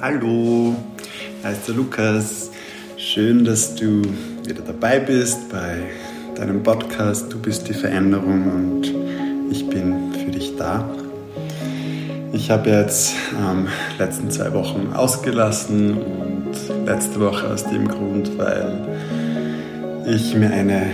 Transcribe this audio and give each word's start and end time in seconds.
Hallo, 0.00 0.76
hier 1.42 1.50
ist 1.50 1.66
der 1.66 1.74
Lukas. 1.74 2.52
Schön, 2.96 3.44
dass 3.44 3.74
du 3.74 4.02
wieder 4.46 4.62
dabei 4.64 5.00
bist 5.00 5.50
bei 5.50 5.82
deinem 6.36 6.62
Podcast 6.62 7.32
Du 7.32 7.38
bist 7.40 7.66
die 7.66 7.74
Veränderung 7.74 8.44
und 8.44 8.94
ich 9.50 9.68
bin 9.68 10.12
für 10.12 10.30
dich 10.30 10.54
da. 10.56 10.88
Ich 12.32 12.48
habe 12.48 12.70
jetzt 12.70 13.16
ähm, 13.36 13.66
letzten 13.98 14.30
zwei 14.30 14.52
Wochen 14.52 14.92
ausgelassen 14.94 15.98
und 15.98 16.86
letzte 16.86 17.18
Woche 17.18 17.48
aus 17.48 17.64
dem 17.64 17.88
Grund, 17.88 18.38
weil 18.38 18.86
ich 20.06 20.32
mir 20.36 20.52
eine 20.52 20.92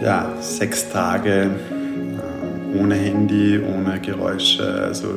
ja, 0.00 0.32
sechs 0.40 0.88
Tage 0.88 1.50
äh, 1.50 2.78
ohne 2.78 2.94
Handy, 2.94 3.58
ohne 3.58 4.00
Geräusche, 4.00 4.84
also 4.84 5.08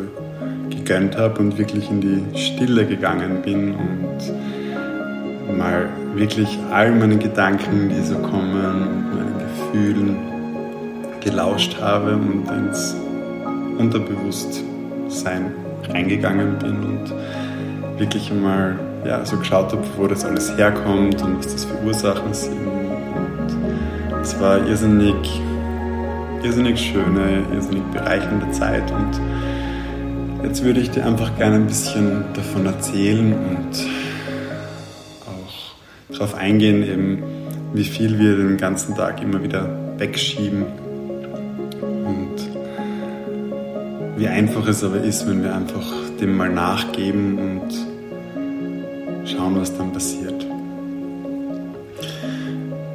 gegönnt 0.91 1.15
habe 1.17 1.39
und 1.39 1.57
wirklich 1.57 1.89
in 1.89 2.01
die 2.01 2.37
Stille 2.37 2.85
gegangen 2.85 3.41
bin 3.41 3.75
und 3.75 5.57
mal 5.57 5.87
wirklich 6.15 6.59
all 6.69 6.91
meinen 6.91 7.17
Gedanken, 7.17 7.89
die 7.89 8.01
so 8.03 8.15
kommen 8.15 8.87
und 8.87 9.15
meinen 9.15 9.35
Gefühlen 9.39 10.17
gelauscht 11.21 11.77
habe 11.79 12.15
und 12.15 12.49
ins 12.49 12.95
Unterbewusstsein 13.77 15.53
reingegangen 15.87 16.59
bin 16.59 16.75
und 16.83 17.13
wirklich 17.97 18.33
mal 18.33 18.77
ja, 19.05 19.23
so 19.25 19.37
geschaut 19.37 19.71
habe, 19.71 19.83
wo 19.97 20.07
das 20.07 20.25
alles 20.25 20.57
herkommt 20.57 21.21
und 21.21 21.37
was 21.37 21.53
das 21.53 21.65
für 21.65 21.81
Ursachen 21.85 22.33
sind. 22.33 22.67
Und 22.67 24.21
es 24.21 24.37
war 24.41 24.57
irrsinnig, 24.67 25.41
irrsinnig 26.43 26.81
schöne, 26.81 27.43
irrsinnig 27.53 27.83
bereichernde 27.93 28.51
Zeit 28.51 28.91
und 28.91 29.21
Jetzt 30.43 30.63
würde 30.63 30.79
ich 30.79 30.89
dir 30.89 31.05
einfach 31.05 31.37
gerne 31.37 31.57
ein 31.57 31.67
bisschen 31.67 32.25
davon 32.33 32.65
erzählen 32.65 33.31
und 33.33 33.85
auch 35.27 36.13
darauf 36.13 36.35
eingehen, 36.35 36.83
eben, 36.83 37.23
wie 37.73 37.83
viel 37.83 38.17
wir 38.17 38.35
den 38.35 38.57
ganzen 38.57 38.95
Tag 38.95 39.21
immer 39.21 39.43
wieder 39.43 39.69
wegschieben 39.97 40.63
und 41.81 42.35
wie 44.17 44.27
einfach 44.27 44.67
es 44.67 44.83
aber 44.83 44.97
ist, 44.97 45.27
wenn 45.27 45.43
wir 45.43 45.55
einfach 45.55 45.93
dem 46.19 46.35
mal 46.35 46.49
nachgeben 46.49 47.37
und 47.37 49.27
schauen, 49.27 49.59
was 49.59 49.77
dann 49.77 49.93
passiert. 49.93 50.45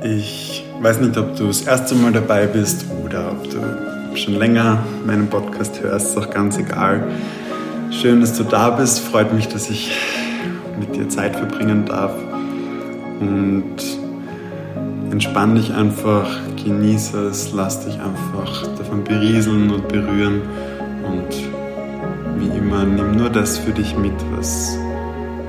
Ich 0.05 0.65
weiß 0.81 1.01
nicht, 1.01 1.17
ob 1.17 1.37
du 1.37 1.47
das 1.47 1.63
erste 1.63 1.95
Mal 1.95 2.13
dabei 2.13 2.47
bist 2.47 2.87
oder 3.05 3.33
ob 3.33 3.51
du 3.51 4.17
schon 4.17 4.35
länger 4.35 4.85
meinen 5.07 5.29
Podcast 5.29 5.83
hörst, 5.83 6.11
ist 6.11 6.17
auch 6.17 6.31
ganz 6.31 6.59
egal. 6.59 7.05
Schön, 8.07 8.21
dass 8.21 8.39
du 8.39 8.45
da 8.45 8.71
bist. 8.71 9.01
Freut 9.01 9.35
mich, 9.35 9.49
dass 9.49 9.69
ich 9.69 9.91
mit 10.79 10.95
dir 10.95 11.09
Zeit 11.09 11.35
verbringen 11.35 11.87
darf. 11.87 12.13
Und 13.19 13.75
entspann 15.11 15.57
dich 15.57 15.75
einfach, 15.75 16.29
genieße 16.65 17.19
es, 17.27 17.53
lass 17.53 17.85
dich 17.85 17.99
einfach 17.99 18.65
davon 18.79 19.03
berieseln 19.03 19.73
und 19.73 19.89
berühren. 19.89 20.43
Und 21.03 21.35
wie 22.39 22.57
immer, 22.57 22.85
nimm 22.85 23.17
nur 23.17 23.29
das 23.29 23.59
für 23.59 23.73
dich 23.73 23.97
mit, 23.97 24.15
was 24.37 24.79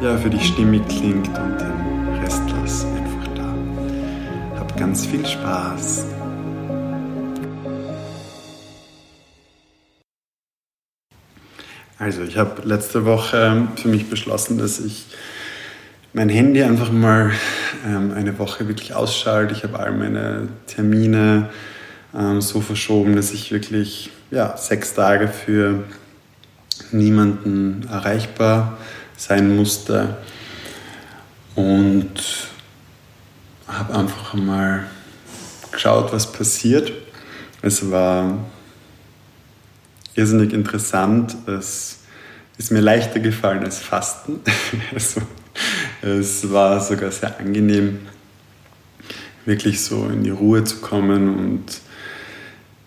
ja, 0.02 0.18
für 0.18 0.32
dich 0.32 0.48
stimmig 0.48 0.82
klingt 0.88 1.28
und 1.28 1.62
den 1.62 2.24
Rest 2.24 2.42
lass 2.60 2.86
einfach 2.86 3.36
da. 3.36 4.60
Hab 4.60 4.76
ganz 4.78 5.06
viel 5.06 5.24
Spaß. 5.24 6.17
Also 12.00 12.22
ich 12.22 12.38
habe 12.38 12.62
letzte 12.62 13.06
Woche 13.06 13.68
für 13.76 13.88
mich 13.88 14.08
beschlossen, 14.08 14.60
dass 14.60 14.80
ich 14.80 15.06
mein 16.14 16.30
Handy 16.30 16.62
einfach 16.62 16.92
mal 16.92 17.32
ähm, 17.86 18.14
eine 18.16 18.38
Woche 18.38 18.68
wirklich 18.68 18.94
ausschalte. 18.94 19.56
Ich 19.56 19.64
habe 19.64 19.80
all 19.80 19.92
meine 19.94 20.48
Termine 20.68 21.50
ähm, 22.16 22.40
so 22.40 22.62
verschoben, 22.62 23.16
dass 23.16 23.32
ich 23.32 23.52
wirklich 23.52 24.12
ja, 24.30 24.56
sechs 24.58 24.94
Tage 24.94 25.28
für 25.28 25.86
niemanden 26.92 27.88
erreichbar 27.92 28.78
sein 29.16 29.56
musste. 29.56 30.18
Und 31.56 32.12
habe 33.68 33.96
einfach 33.96 34.36
mal 34.36 34.86
geschaut, 35.72 36.14
was 36.14 36.32
passiert. 36.32 36.92
Es 37.64 37.90
war 37.90 38.38
irrsinnig 40.18 40.54
interessant. 40.54 41.36
Es 41.48 42.00
ist 42.58 42.72
mir 42.72 42.82
leichter 42.82 43.20
gefallen 43.20 43.64
als 43.64 43.80
Fasten. 43.80 44.40
also, 44.94 45.22
es 46.02 46.52
war 46.52 46.80
sogar 46.82 47.12
sehr 47.12 47.40
angenehm, 47.40 48.00
wirklich 49.46 49.82
so 49.82 50.08
in 50.08 50.24
die 50.24 50.30
Ruhe 50.30 50.64
zu 50.64 50.78
kommen 50.78 51.36
und 51.36 51.64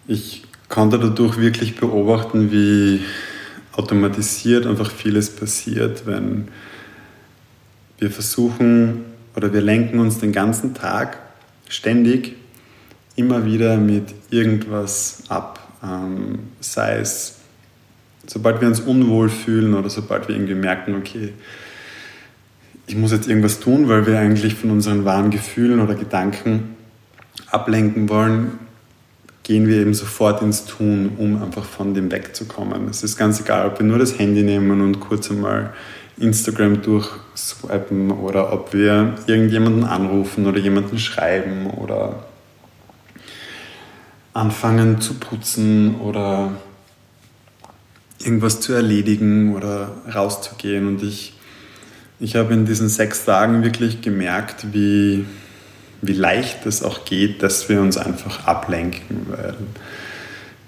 ich 0.06 0.42
konnte 0.68 0.98
dadurch 0.98 1.38
wirklich 1.38 1.76
beobachten, 1.76 2.50
wie 2.52 3.00
automatisiert 3.72 4.66
einfach 4.66 4.90
vieles 4.90 5.30
passiert, 5.30 6.06
wenn 6.06 6.48
wir 7.98 8.10
versuchen 8.10 9.04
oder 9.36 9.52
wir 9.52 9.60
lenken 9.60 10.00
uns 10.00 10.18
den 10.18 10.32
ganzen 10.32 10.74
Tag 10.74 11.18
ständig 11.68 12.36
immer 13.16 13.44
wieder 13.44 13.76
mit 13.76 14.14
irgendwas 14.30 15.22
ab. 15.28 15.59
Ähm, 15.82 16.40
sei 16.60 16.98
es, 16.98 17.36
sobald 18.26 18.60
wir 18.60 18.68
uns 18.68 18.80
unwohl 18.80 19.28
fühlen 19.28 19.74
oder 19.74 19.90
sobald 19.90 20.28
wir 20.28 20.34
irgendwie 20.34 20.54
merken, 20.54 20.94
okay, 20.94 21.32
ich 22.86 22.96
muss 22.96 23.12
jetzt 23.12 23.28
irgendwas 23.28 23.60
tun, 23.60 23.88
weil 23.88 24.06
wir 24.06 24.18
eigentlich 24.18 24.54
von 24.54 24.70
unseren 24.70 25.04
wahren 25.04 25.30
Gefühlen 25.30 25.80
oder 25.80 25.94
Gedanken 25.94 26.76
ablenken 27.50 28.08
wollen, 28.08 28.58
gehen 29.42 29.66
wir 29.66 29.76
eben 29.76 29.94
sofort 29.94 30.42
ins 30.42 30.64
Tun, 30.64 31.12
um 31.16 31.42
einfach 31.42 31.64
von 31.64 31.94
dem 31.94 32.10
wegzukommen. 32.10 32.88
Es 32.88 33.02
ist 33.02 33.16
ganz 33.16 33.40
egal, 33.40 33.66
ob 33.66 33.78
wir 33.78 33.86
nur 33.86 33.98
das 33.98 34.18
Handy 34.18 34.42
nehmen 34.42 34.80
und 34.80 35.00
kurz 35.00 35.30
einmal 35.30 35.72
Instagram 36.18 36.82
durchswipen 36.82 38.10
oder 38.10 38.52
ob 38.52 38.74
wir 38.74 39.14
irgendjemanden 39.26 39.84
anrufen 39.84 40.46
oder 40.46 40.58
jemanden 40.58 40.98
schreiben 40.98 41.66
oder 41.68 42.24
anfangen 44.32 45.00
zu 45.00 45.14
putzen 45.14 45.96
oder 45.96 46.52
irgendwas 48.22 48.60
zu 48.60 48.72
erledigen 48.72 49.54
oder 49.56 49.92
rauszugehen. 50.12 50.86
Und 50.86 51.02
ich, 51.02 51.34
ich 52.18 52.36
habe 52.36 52.54
in 52.54 52.66
diesen 52.66 52.88
sechs 52.88 53.24
Tagen 53.24 53.62
wirklich 53.62 54.02
gemerkt, 54.02 54.72
wie, 54.72 55.24
wie 56.02 56.12
leicht 56.12 56.66
es 56.66 56.82
auch 56.82 57.04
geht, 57.04 57.42
dass 57.42 57.68
wir 57.68 57.80
uns 57.80 57.96
einfach 57.96 58.46
ablenken. 58.46 59.26
Weil 59.28 59.56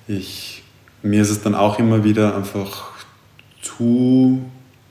ich, 0.08 0.62
mir 1.02 1.22
ist 1.22 1.30
es 1.30 1.42
dann 1.42 1.54
auch 1.54 1.78
immer 1.78 2.04
wieder 2.04 2.36
einfach 2.36 2.90
zu 3.60 4.42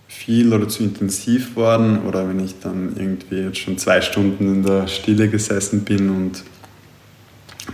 viel 0.07 0.53
oder 0.53 0.67
zu 0.67 0.83
intensiv 0.83 1.55
worden 1.55 2.03
oder 2.05 2.27
wenn 2.27 2.39
ich 2.39 2.59
dann 2.59 2.95
irgendwie 2.95 3.37
jetzt 3.37 3.57
schon 3.57 3.77
zwei 3.77 4.01
Stunden 4.01 4.55
in 4.55 4.63
der 4.63 4.87
Stille 4.87 5.29
gesessen 5.29 5.83
bin 5.83 6.09
und 6.09 6.43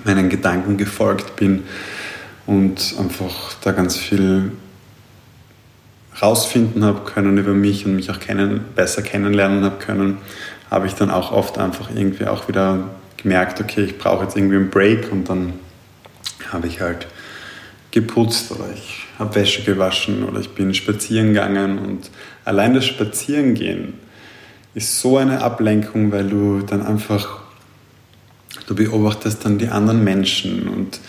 meinen 0.04 0.30
Gedanken 0.30 0.78
gefolgt 0.78 1.36
bin 1.36 1.64
und 2.46 2.96
einfach 3.00 3.56
da 3.62 3.72
ganz 3.72 3.98
viel 3.98 4.52
rausfinden 6.22 6.84
habe 6.84 7.10
können 7.10 7.38
über 7.38 7.54
mich 7.54 7.86
und 7.86 7.96
mich 7.96 8.10
auch 8.10 8.20
kennen, 8.20 8.62
besser 8.76 9.02
kennenlernen 9.02 9.64
habe 9.64 9.78
können, 9.78 10.18
habe 10.70 10.88
ich 10.88 10.94
dann 10.94 11.12
auch 11.12 11.32
oft 11.32 11.58
einfach 11.58 11.90
irgendwie 11.94 12.26
auch 12.26 12.48
wieder 12.48 12.90
gemerkt, 13.18 13.62
okay, 13.62 13.84
ich 13.84 13.98
brauche 13.98 14.24
jetzt 14.24 14.36
irgendwie 14.36 14.56
einen 14.56 14.70
Break 14.70 15.12
und 15.12 15.30
dann 15.30 15.54
habe 16.52 16.68
ich 16.68 16.82
halt 16.82 17.08
geputzt 17.92 18.52
oder 18.52 18.66
ich 18.74 19.06
habe 19.18 19.36
Wäsche 19.36 19.64
gewaschen 19.64 20.24
oder 20.24 20.40
ich 20.40 20.50
bin 20.50 20.74
spazieren 20.74 21.30
gegangen 21.30 21.80
und 21.80 22.12
allein 22.46 22.74
das 22.74 22.86
Spazierengehen 22.86 23.94
ist 24.74 25.00
so 25.00 25.18
eine 25.18 25.42
Ablenkung, 25.42 26.12
weil 26.12 26.30
du 26.30 26.62
dann 26.62 26.86
einfach 26.86 27.47
Du 28.66 28.76
beobachtest 28.76 29.46
dann 29.46 29.58
die 29.58 29.70
anderen 29.70 30.04
Menschen 30.04 30.68
und, 30.68 31.00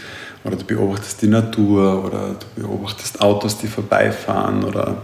oder 0.44 0.56
du 0.56 0.64
beobachtest 0.64 1.22
die 1.22 1.28
Natur 1.28 2.04
oder 2.04 2.36
du 2.38 2.62
beobachtest 2.62 3.20
Autos, 3.20 3.58
die 3.58 3.66
vorbeifahren 3.66 4.64
oder 4.64 5.02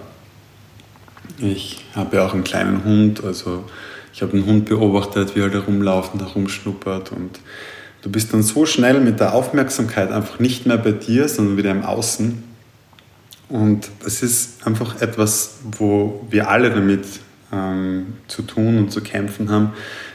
ich 1.38 1.84
habe 1.94 2.16
ja 2.16 2.26
auch 2.26 2.34
einen 2.34 2.44
kleinen 2.44 2.84
Hund, 2.84 3.24
also 3.24 3.64
ich 4.12 4.22
habe 4.22 4.34
einen 4.34 4.46
Hund 4.46 4.66
beobachtet, 4.66 5.34
wie 5.34 5.40
er 5.40 5.48
da 5.48 5.60
rumlauft 5.60 6.12
und 6.12 6.22
da 6.22 6.26
rumschnuppert 6.26 7.10
und 7.10 7.40
du 8.02 8.10
bist 8.10 8.32
dann 8.32 8.42
so 8.42 8.66
schnell 8.66 9.00
mit 9.00 9.18
der 9.18 9.34
Aufmerksamkeit 9.34 10.12
einfach 10.12 10.38
nicht 10.38 10.66
mehr 10.66 10.78
bei 10.78 10.92
dir, 10.92 11.28
sondern 11.28 11.56
wieder 11.56 11.70
im 11.70 11.84
Außen. 11.84 12.44
Und 13.48 13.88
das 14.02 14.22
ist 14.22 14.66
einfach 14.66 15.00
etwas, 15.00 15.58
wo 15.78 16.24
wir 16.30 16.48
alle 16.48 16.70
damit 16.70 17.04
ähm, 17.52 18.14
zu 18.28 18.42
tun 18.42 18.78
und 18.78 18.92
zu 18.92 19.00
kämpfen 19.00 19.50
haben, 19.50 19.72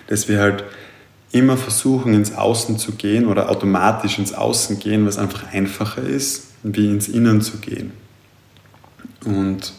dass 0.07 0.27
wir 0.27 0.39
halt 0.39 0.63
immer 1.31 1.57
versuchen, 1.57 2.13
ins 2.13 2.35
Außen 2.35 2.77
zu 2.77 2.93
gehen 2.93 3.27
oder 3.27 3.49
automatisch 3.49 4.17
ins 4.17 4.33
Außen 4.33 4.79
gehen, 4.79 5.05
was 5.05 5.17
einfach 5.17 5.53
einfacher 5.53 6.01
ist, 6.01 6.47
wie 6.63 6.87
ins 6.87 7.07
Innen 7.07 7.41
zu 7.41 7.57
gehen. 7.57 7.91
Und 9.25 9.73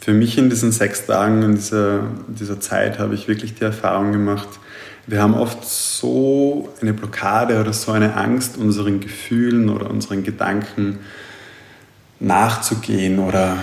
für 0.00 0.12
mich 0.12 0.36
in 0.36 0.50
diesen 0.50 0.70
sechs 0.70 1.06
Tagen, 1.06 1.42
in 1.42 1.54
dieser, 1.54 2.02
dieser 2.28 2.60
Zeit, 2.60 2.98
habe 2.98 3.14
ich 3.14 3.26
wirklich 3.26 3.54
die 3.54 3.64
Erfahrung 3.64 4.12
gemacht, 4.12 4.48
wir 5.06 5.20
haben 5.20 5.34
oft 5.34 5.64
so 5.64 6.72
eine 6.80 6.94
Blockade 6.94 7.60
oder 7.60 7.72
so 7.72 7.92
eine 7.92 8.16
Angst, 8.16 8.56
unseren 8.56 9.00
Gefühlen 9.00 9.68
oder 9.68 9.90
unseren 9.90 10.24
Gedanken 10.24 10.98
nachzugehen 12.20 13.18
oder 13.18 13.58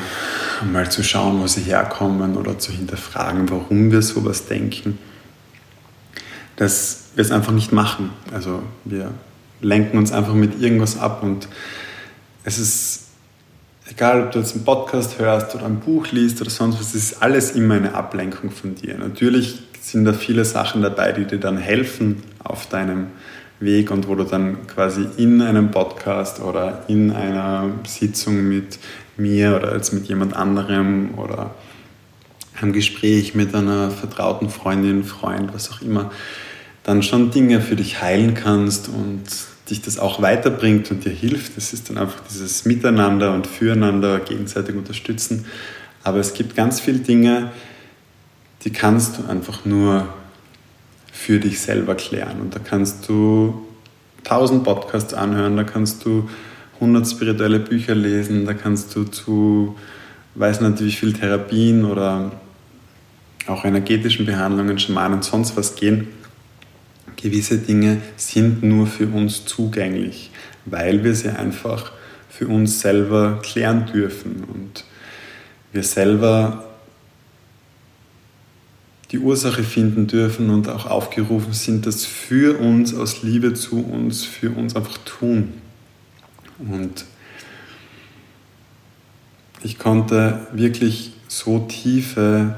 mal 0.71 0.89
zu 0.91 1.03
schauen, 1.03 1.41
wo 1.41 1.47
sie 1.47 1.61
herkommen 1.61 2.37
oder 2.37 2.59
zu 2.59 2.71
hinterfragen, 2.71 3.49
warum 3.49 3.91
wir 3.91 4.03
sowas 4.03 4.45
denken, 4.45 4.99
dass 6.61 7.05
wir 7.15 7.23
es 7.23 7.31
einfach 7.31 7.51
nicht 7.51 7.71
machen. 7.71 8.11
Also 8.31 8.61
wir 8.85 9.09
lenken 9.61 9.97
uns 9.97 10.11
einfach 10.11 10.35
mit 10.35 10.61
irgendwas 10.61 10.99
ab 10.99 11.23
und 11.23 11.47
es 12.43 12.59
ist 12.59 13.07
egal 13.89 14.25
ob 14.25 14.31
du 14.31 14.39
jetzt 14.39 14.53
einen 14.53 14.63
Podcast 14.63 15.17
hörst 15.17 15.55
oder 15.55 15.65
ein 15.65 15.79
Buch 15.79 16.11
liest 16.11 16.39
oder 16.39 16.51
sonst 16.51 16.79
was, 16.79 16.93
es 16.93 17.13
ist 17.13 17.23
alles 17.23 17.53
immer 17.53 17.73
eine 17.73 17.95
Ablenkung 17.95 18.51
von 18.51 18.75
dir. 18.75 18.95
Natürlich 18.95 19.63
sind 19.81 20.05
da 20.05 20.13
viele 20.13 20.45
Sachen 20.45 20.83
dabei, 20.83 21.13
die 21.13 21.25
dir 21.25 21.39
dann 21.39 21.57
helfen 21.57 22.21
auf 22.43 22.67
deinem 22.67 23.07
Weg 23.59 23.89
und 23.89 24.07
wo 24.07 24.13
du 24.13 24.23
dann 24.23 24.67
quasi 24.67 25.07
in 25.17 25.41
einem 25.41 25.71
Podcast 25.71 26.41
oder 26.41 26.85
in 26.87 27.09
einer 27.09 27.71
Sitzung 27.87 28.47
mit 28.47 28.77
mir 29.17 29.55
oder 29.55 29.73
jetzt 29.73 29.93
mit 29.93 30.05
jemand 30.05 30.35
anderem 30.35 31.17
oder 31.17 31.55
einem 32.61 32.71
Gespräch 32.71 33.33
mit 33.33 33.55
einer 33.55 33.89
vertrauten 33.89 34.51
Freundin, 34.51 35.03
Freund, 35.03 35.55
was 35.55 35.71
auch 35.71 35.81
immer, 35.81 36.11
dann 36.83 37.03
schon 37.03 37.31
Dinge 37.31 37.61
für 37.61 37.75
dich 37.75 38.01
heilen 38.01 38.33
kannst 38.33 38.87
und 38.89 39.23
dich 39.69 39.81
das 39.81 39.99
auch 39.99 40.21
weiterbringt 40.21 40.91
und 40.91 41.05
dir 41.05 41.11
hilft. 41.11 41.55
Das 41.57 41.73
ist 41.73 41.89
dann 41.89 41.97
einfach 41.97 42.21
dieses 42.29 42.65
Miteinander 42.65 43.33
und 43.33 43.47
Füreinander, 43.47 44.19
gegenseitig 44.19 44.75
unterstützen. 44.75 45.45
Aber 46.03 46.17
es 46.17 46.33
gibt 46.33 46.55
ganz 46.55 46.79
viele 46.79 46.99
Dinge, 46.99 47.51
die 48.63 48.71
kannst 48.71 49.17
du 49.17 49.29
einfach 49.29 49.65
nur 49.65 50.07
für 51.11 51.39
dich 51.39 51.59
selber 51.59 51.95
klären. 51.95 52.41
Und 52.41 52.55
da 52.55 52.59
kannst 52.59 53.07
du 53.07 53.65
tausend 54.23 54.63
Podcasts 54.63 55.13
anhören, 55.13 55.57
da 55.57 55.63
kannst 55.63 56.03
du 56.05 56.29
hundert 56.79 57.07
spirituelle 57.07 57.59
Bücher 57.59 57.93
lesen, 57.93 58.45
da 58.45 58.53
kannst 58.53 58.95
du 58.95 59.03
zu, 59.03 59.75
weiß 60.35 60.61
nicht 60.61 60.83
wie 60.83 60.91
viel 60.91 61.13
Therapien 61.13 61.85
oder 61.85 62.31
auch 63.47 63.65
energetischen 63.65 64.25
Behandlungen, 64.25 64.79
Schamanen, 64.79 65.21
sonst 65.21 65.55
was 65.55 65.75
gehen 65.75 66.07
gewisse 67.21 67.57
Dinge 67.57 68.01
sind 68.17 68.63
nur 68.63 68.87
für 68.87 69.07
uns 69.07 69.45
zugänglich, 69.45 70.31
weil 70.65 71.03
wir 71.03 71.15
sie 71.15 71.29
einfach 71.29 71.91
für 72.29 72.47
uns 72.47 72.79
selber 72.81 73.39
klären 73.41 73.85
dürfen 73.85 74.43
und 74.43 74.83
wir 75.71 75.83
selber 75.83 76.65
die 79.11 79.19
Ursache 79.19 79.63
finden 79.63 80.07
dürfen 80.07 80.49
und 80.49 80.69
auch 80.69 80.85
aufgerufen 80.85 81.53
sind, 81.53 81.85
das 81.85 82.05
für 82.05 82.57
uns, 82.59 82.93
aus 82.93 83.23
Liebe 83.23 83.53
zu 83.53 83.85
uns, 83.85 84.23
für 84.23 84.51
uns 84.51 84.75
einfach 84.75 84.97
tun. 84.99 85.53
Und 86.59 87.05
ich 89.63 89.77
konnte 89.77 90.47
wirklich 90.53 91.13
so 91.27 91.59
tiefe 91.59 92.57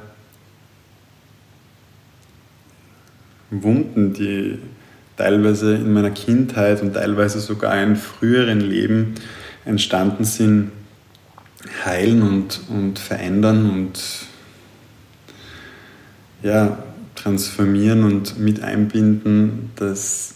Wunden, 3.61 4.13
die 4.13 4.57
teilweise 5.17 5.75
in 5.75 5.93
meiner 5.93 6.11
Kindheit 6.11 6.81
und 6.81 6.93
teilweise 6.93 7.39
sogar 7.39 7.81
in 7.81 7.95
früheren 7.95 8.61
Leben 8.61 9.15
entstanden 9.65 10.23
sind, 10.23 10.71
heilen 11.85 12.21
und, 12.21 12.61
und 12.69 12.99
verändern 12.99 13.69
und 13.69 14.01
ja, 16.41 16.77
transformieren 17.15 18.03
und 18.03 18.39
mit 18.39 18.61
einbinden, 18.63 19.71
dass 19.75 20.35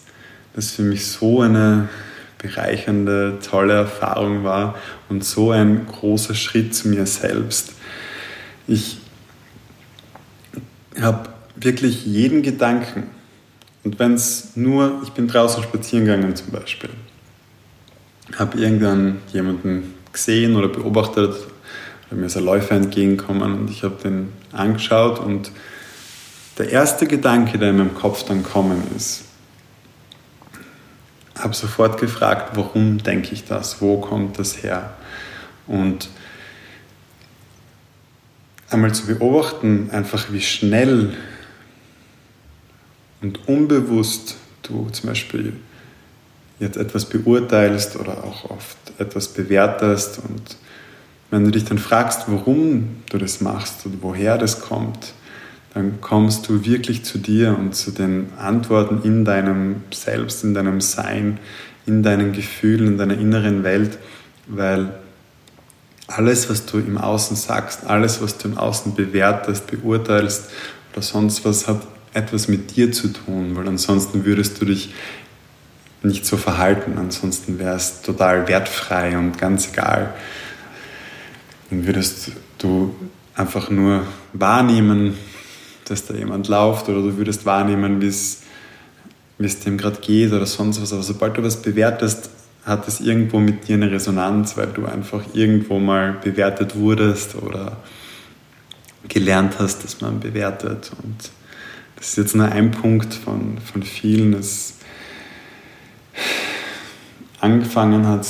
das 0.54 0.72
für 0.72 0.84
mich 0.84 1.06
so 1.08 1.42
eine 1.42 1.90
bereichernde, 2.38 3.40
tolle 3.48 3.74
Erfahrung 3.74 4.44
war 4.44 4.76
und 5.10 5.24
so 5.24 5.52
ein 5.52 5.86
großer 5.88 6.36
Schritt 6.36 6.74
zu 6.76 6.88
mir 6.88 7.06
selbst. 7.06 7.74
Ich 8.68 9.00
habe 11.02 11.30
wirklich 11.60 12.06
jeden 12.06 12.42
Gedanken. 12.42 13.04
Und 13.84 14.00
wenn 14.00 14.14
es 14.14 14.56
nur, 14.56 15.02
ich 15.04 15.10
bin 15.12 15.28
draußen 15.28 15.64
spazieren 15.64 16.06
gegangen 16.06 16.36
zum 16.36 16.52
Beispiel, 16.52 16.90
habe 18.38 18.60
irgendwann 18.60 19.20
jemanden 19.32 19.94
gesehen 20.12 20.56
oder 20.56 20.68
beobachtet, 20.68 21.36
oder 22.10 22.20
mir 22.20 22.26
ist 22.26 22.38
ein 22.38 22.46
Läufer 22.46 22.76
entgegengekommen 22.76 23.54
und 23.60 23.70
ich 23.70 23.84
habe 23.84 23.96
den 24.04 24.34
angeschaut 24.52 25.20
und 25.20 25.52
der 26.58 26.70
erste 26.72 27.06
Gedanke, 27.06 27.58
der 27.58 27.70
in 27.70 27.78
meinem 27.78 27.94
Kopf 27.94 28.24
dann 28.24 28.44
kommen 28.44 28.82
ist, 28.96 29.26
habe 31.38 31.54
sofort 31.54 32.00
gefragt, 32.00 32.56
warum 32.56 32.98
denke 32.98 33.34
ich 33.34 33.46
das, 33.46 33.80
wo 33.82 34.02
kommt 34.02 34.40
das 34.40 34.64
her? 34.64 34.96
Und 35.68 36.10
einmal 38.70 38.94
zu 38.94 39.06
beobachten, 39.06 39.90
einfach 39.92 40.32
wie 40.32 40.42
schnell 40.42 41.16
und 43.22 43.48
unbewusst 43.48 44.36
du 44.64 44.90
zum 44.92 45.10
Beispiel 45.10 45.54
jetzt 46.60 46.78
etwas 46.78 47.06
beurteilst 47.06 47.96
oder 47.96 48.24
auch 48.24 48.50
oft 48.50 48.78
etwas 48.98 49.28
bewertest 49.30 50.20
und 50.20 50.58
wenn 51.30 51.44
du 51.44 51.52
dich 51.52 51.66
dann 51.66 51.78
fragst, 51.78 52.24
warum 52.28 53.02
du 53.10 53.18
das 53.18 53.42
machst 53.42 53.86
und 53.86 54.02
woher 54.02 54.38
das 54.38 54.62
kommt, 54.62 55.14
dann 55.74 56.00
kommst 56.02 56.48
du 56.48 56.66
wirklich 56.66 57.04
zu 57.04 57.18
dir 57.18 57.56
und 57.58 57.76
zu 57.76 57.92
den 57.92 58.32
Antworten 58.38 59.02
in 59.04 59.26
deinem 59.26 59.84
Selbst, 59.92 60.44
in 60.44 60.54
deinem 60.54 60.80
Sein, 60.82 61.40
in 61.86 62.02
deinen 62.02 62.32
Gefühlen, 62.32 62.88
in 62.88 62.98
deiner 62.98 63.18
inneren 63.18 63.64
Welt, 63.64 63.98
weil 64.48 64.90
alles, 66.08 66.50
was 66.50 66.66
du 66.66 66.78
im 66.80 66.98
Außen 66.98 67.36
sagst, 67.36 67.86
alles, 67.86 68.22
was 68.22 68.38
du 68.38 68.48
im 68.48 68.58
Außen 68.58 68.96
bewertest, 68.96 69.68
beurteilst 69.68 70.50
oder 70.94 71.02
sonst 71.02 71.44
was, 71.44 71.68
hat 71.68 71.82
etwas 72.18 72.48
mit 72.48 72.76
dir 72.76 72.92
zu 72.92 73.10
tun, 73.10 73.56
weil 73.56 73.68
ansonsten 73.68 74.26
würdest 74.26 74.60
du 74.60 74.66
dich 74.66 74.94
nicht 76.04 76.26
so 76.26 76.38
verhalten, 76.38 76.98
ansonsten 76.98 77.60
wäre 77.60 77.76
es 77.76 78.02
total 78.02 78.48
wertfrei 78.48 79.18
und 79.18 79.38
ganz 79.38 79.70
egal. 79.70 80.14
Dann 81.70 81.86
würdest 81.86 82.32
du 82.58 82.96
einfach 83.36 83.70
nur 83.70 84.06
wahrnehmen, 84.34 85.16
dass 85.86 86.06
da 86.06 86.14
jemand 86.14 86.48
läuft 86.48 86.90
oder 86.90 87.02
du 87.02 87.18
würdest 87.18 87.46
wahrnehmen, 87.46 88.02
wie 88.02 88.08
es 88.08 89.60
dem 89.60 89.78
gerade 89.78 90.00
geht 90.02 90.34
oder 90.34 90.46
sonst 90.46 90.82
was. 90.82 90.94
Aber 90.94 91.04
sobald 91.04 91.38
du 91.38 91.44
was 91.44 91.62
bewertest, 91.62 92.30
hat 92.66 92.88
es 92.88 93.00
irgendwo 93.00 93.40
mit 93.40 93.68
dir 93.68 93.76
eine 93.76 93.92
Resonanz, 93.92 94.58
weil 94.58 94.68
du 94.68 94.86
einfach 94.86 95.24
irgendwo 95.34 95.80
mal 95.80 96.18
bewertet 96.22 96.76
wurdest 96.76 97.36
oder 97.36 97.78
gelernt 99.08 99.56
hast, 99.60 99.84
dass 99.84 100.02
man 100.02 100.20
bewertet. 100.20 100.92
Und 101.02 101.32
das 101.98 102.10
ist 102.10 102.18
jetzt 102.18 102.36
nur 102.36 102.50
ein 102.52 102.72
Punkt 102.72 103.14
von, 103.14 103.58
von 103.60 103.84
vielen. 103.84 104.34
Es 104.34 104.76
angefangen 107.40 108.08
hat, 108.08 108.26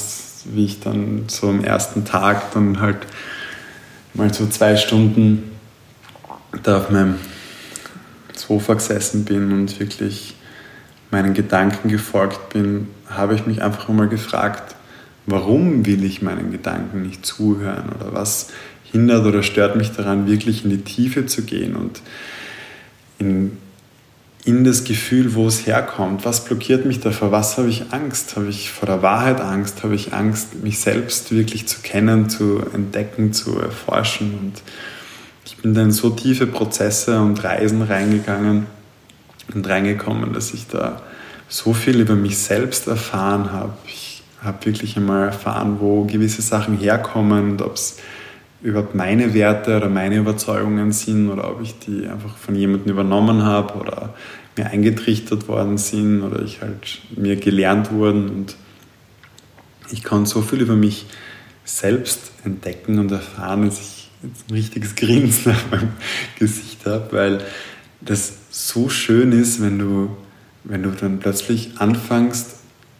wie 0.45 0.65
ich 0.65 0.79
dann 0.79 1.25
so 1.27 1.49
am 1.49 1.63
ersten 1.63 2.05
Tag 2.05 2.51
dann 2.53 2.79
halt 2.79 2.97
mal 4.13 4.33
so 4.33 4.47
zwei 4.47 4.75
Stunden 4.77 5.51
da 6.63 6.77
auf 6.77 6.89
meinem 6.89 7.15
Sofa 8.33 8.73
gesessen 8.73 9.25
bin 9.25 9.51
und 9.51 9.79
wirklich 9.79 10.35
meinen 11.11 11.33
Gedanken 11.33 11.89
gefolgt 11.89 12.49
bin, 12.49 12.87
habe 13.09 13.35
ich 13.35 13.45
mich 13.45 13.61
einfach 13.61 13.87
mal 13.89 14.07
gefragt, 14.07 14.75
warum 15.25 15.85
will 15.85 16.03
ich 16.03 16.21
meinen 16.21 16.51
Gedanken 16.51 17.03
nicht 17.03 17.25
zuhören 17.25 17.89
oder 17.89 18.13
was 18.13 18.49
hindert 18.83 19.25
oder 19.25 19.43
stört 19.43 19.75
mich 19.75 19.91
daran, 19.91 20.27
wirklich 20.27 20.63
in 20.63 20.69
die 20.69 20.81
Tiefe 20.81 21.25
zu 21.25 21.43
gehen 21.43 21.75
und 21.75 22.01
in, 23.19 23.57
in 24.45 24.63
das 24.63 24.83
Gefühl, 24.83 25.33
wo 25.35 25.47
es 25.47 25.65
herkommt. 25.67 26.25
Was 26.25 26.45
blockiert 26.45 26.85
mich 26.85 26.99
davor? 26.99 27.31
Was 27.31 27.57
habe 27.57 27.69
ich 27.69 27.91
Angst? 27.91 28.35
Habe 28.35 28.47
ich 28.47 28.71
vor 28.71 28.87
der 28.87 29.01
Wahrheit 29.01 29.41
Angst? 29.41 29.83
Habe 29.83 29.95
ich 29.95 30.13
Angst, 30.13 30.63
mich 30.63 30.79
selbst 30.79 31.31
wirklich 31.31 31.67
zu 31.67 31.81
kennen, 31.81 32.29
zu 32.29 32.61
entdecken, 32.73 33.33
zu 33.33 33.59
erforschen? 33.59 34.37
Und 34.39 34.61
ich 35.45 35.57
bin 35.57 35.73
da 35.73 35.81
in 35.81 35.91
so 35.91 36.09
tiefe 36.09 36.47
Prozesse 36.47 37.19
und 37.19 37.43
Reisen 37.43 37.81
reingegangen 37.81 38.67
und 39.53 39.67
reingekommen, 39.67 40.33
dass 40.33 40.53
ich 40.53 40.67
da 40.67 41.01
so 41.49 41.73
viel 41.73 41.99
über 41.99 42.15
mich 42.15 42.37
selbst 42.37 42.87
erfahren 42.87 43.51
habe. 43.51 43.73
Ich 43.85 44.23
habe 44.41 44.65
wirklich 44.65 44.97
einmal 44.97 45.27
erfahren, 45.27 45.77
wo 45.79 46.03
gewisse 46.03 46.41
Sachen 46.41 46.77
herkommen 46.77 47.51
und 47.51 47.61
ob 47.61 47.75
es 47.75 47.97
überhaupt 48.61 48.95
meine 48.95 49.33
Werte 49.33 49.77
oder 49.77 49.89
meine 49.89 50.17
Überzeugungen 50.17 50.91
sind 50.91 51.29
oder 51.29 51.49
ob 51.49 51.61
ich 51.61 51.77
die 51.79 52.07
einfach 52.07 52.35
von 52.37 52.55
jemandem 52.55 52.91
übernommen 52.91 53.43
habe 53.43 53.75
oder 53.75 54.13
mir 54.57 54.67
eingetrichtert 54.67 55.47
worden 55.47 55.77
sind 55.77 56.23
oder 56.23 56.41
ich 56.41 56.61
halt 56.61 56.99
mir 57.15 57.35
gelernt 57.35 57.91
wurden. 57.91 58.29
Und 58.29 58.55
ich 59.91 60.03
kann 60.03 60.25
so 60.25 60.41
viel 60.41 60.61
über 60.61 60.75
mich 60.75 61.05
selbst 61.63 62.31
entdecken 62.43 62.99
und 62.99 63.11
erfahren, 63.11 63.65
dass 63.65 63.79
ich 63.79 64.09
jetzt 64.23 64.49
ein 64.49 64.55
richtiges 64.55 64.95
Grinsen 64.95 65.51
auf 65.51 65.71
meinem 65.71 65.91
Gesicht 66.39 66.85
habe, 66.85 67.07
weil 67.11 67.41
das 68.01 68.33
so 68.49 68.89
schön 68.89 69.31
ist, 69.31 69.61
wenn 69.61 69.77
du, 69.77 70.15
wenn 70.63 70.83
du 70.83 70.89
dann 70.89 71.19
plötzlich 71.19 71.71
anfängst 71.77 72.55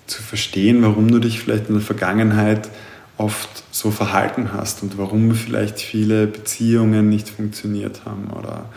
zu 0.05 0.21
verstehen, 0.21 0.81
warum 0.83 1.09
du 1.09 1.19
dich 1.19 1.39
vielleicht 1.39 1.67
in 1.67 1.75
der 1.75 1.83
Vergangenheit 1.83 2.69
oft 3.17 3.63
so 3.71 3.91
verhalten 3.91 4.53
hast 4.53 4.83
und 4.83 4.97
warum 4.97 5.33
vielleicht 5.33 5.79
viele 5.79 6.27
Beziehungen 6.27 7.09
nicht 7.09 7.29
funktioniert 7.29 8.01
haben 8.05 8.29
oder 8.37 8.69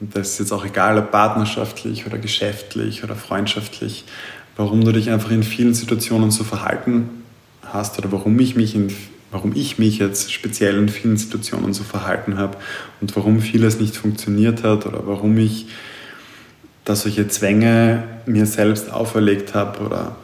das 0.00 0.32
ist 0.32 0.38
jetzt 0.40 0.52
auch 0.52 0.64
egal, 0.64 0.98
ob 0.98 1.10
partnerschaftlich 1.10 2.06
oder 2.06 2.18
geschäftlich 2.18 3.02
oder 3.02 3.14
freundschaftlich, 3.14 4.04
warum 4.56 4.84
du 4.84 4.92
dich 4.92 5.10
einfach 5.10 5.30
in 5.30 5.42
vielen 5.42 5.74
Situationen 5.74 6.30
so 6.30 6.44
verhalten 6.44 7.08
hast 7.62 7.98
oder 7.98 8.12
warum 8.12 8.38
ich 8.38 8.56
mich 8.56 8.74
in 8.74 8.92
warum 9.32 9.52
ich 9.54 9.78
mich 9.78 9.98
jetzt 9.98 10.32
speziell 10.32 10.78
in 10.78 10.88
vielen 10.88 11.16
Situationen 11.16 11.74
so 11.74 11.84
verhalten 11.84 12.38
habe 12.38 12.56
und 13.00 13.14
warum 13.16 13.40
vieles 13.40 13.80
nicht 13.80 13.96
funktioniert 13.96 14.62
hat 14.62 14.86
oder 14.86 15.06
warum 15.06 15.36
ich 15.36 15.66
da 16.84 16.94
solche 16.94 17.26
Zwänge 17.26 18.04
mir 18.24 18.46
selbst 18.46 18.90
auferlegt 18.90 19.54
habe 19.54 19.80
oder 19.80 20.16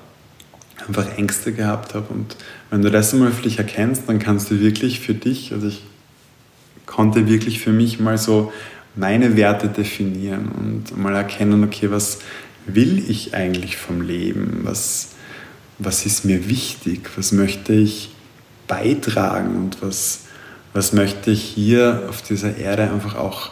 einfach 0.87 1.17
Ängste 1.17 1.53
gehabt 1.53 1.95
habe. 1.95 2.13
Und 2.13 2.37
wenn 2.71 2.83
du 2.83 2.91
das 2.91 3.13
einmal 3.13 3.33
für 3.33 3.43
dich 3.43 3.59
erkennst, 3.59 4.05
dann 4.09 4.19
kannst 4.19 4.51
du 4.51 4.61
wirklich 4.61 5.01
für 5.01 5.15
dich, 5.15 5.53
also 5.53 5.69
ich 5.69 5.83
konnte 6.87 7.29
wirklich 7.29 7.61
für 7.61 7.73
mich 7.73 8.01
mal 8.01 8.19
so 8.19 8.53
meine 8.95 9.37
Werte 9.37 9.69
definieren 9.69 10.51
und 10.51 10.97
mal 10.97 11.15
erkennen, 11.15 11.65
okay, 11.65 11.91
was 11.91 12.19
will 12.67 13.03
ich 13.09 13.35
eigentlich 13.35 13.77
vom 13.77 14.03
Leben? 14.03 14.61
Was, 14.63 15.11
was 15.79 16.07
ist 16.07 16.25
mir 16.25 16.49
wichtig? 16.49 17.11
Was 17.17 17.33
möchte 17.33 17.73
ich 17.73 18.11
beitragen 18.69 19.57
und 19.57 19.83
was, 19.83 20.21
was 20.73 20.93
möchte 20.93 21.31
ich 21.31 21.43
hier 21.43 22.05
auf 22.09 22.23
dieser 22.23 22.57
Erde 22.57 22.91
einfach 22.91 23.17
auch 23.17 23.51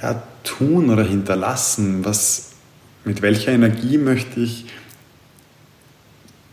ja, 0.00 0.22
tun 0.44 0.90
oder 0.90 1.04
hinterlassen? 1.04 2.04
Was, 2.04 2.52
mit 3.04 3.22
welcher 3.22 3.52
Energie 3.52 3.98
möchte 3.98 4.40
ich 4.40 4.66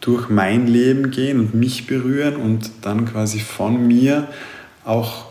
durch 0.01 0.29
mein 0.29 0.67
Leben 0.67 1.11
gehen 1.11 1.39
und 1.39 1.53
mich 1.53 1.87
berühren 1.87 2.35
und 2.35 2.71
dann 2.81 3.05
quasi 3.05 3.39
von 3.39 3.87
mir 3.87 4.27
auch 4.85 5.25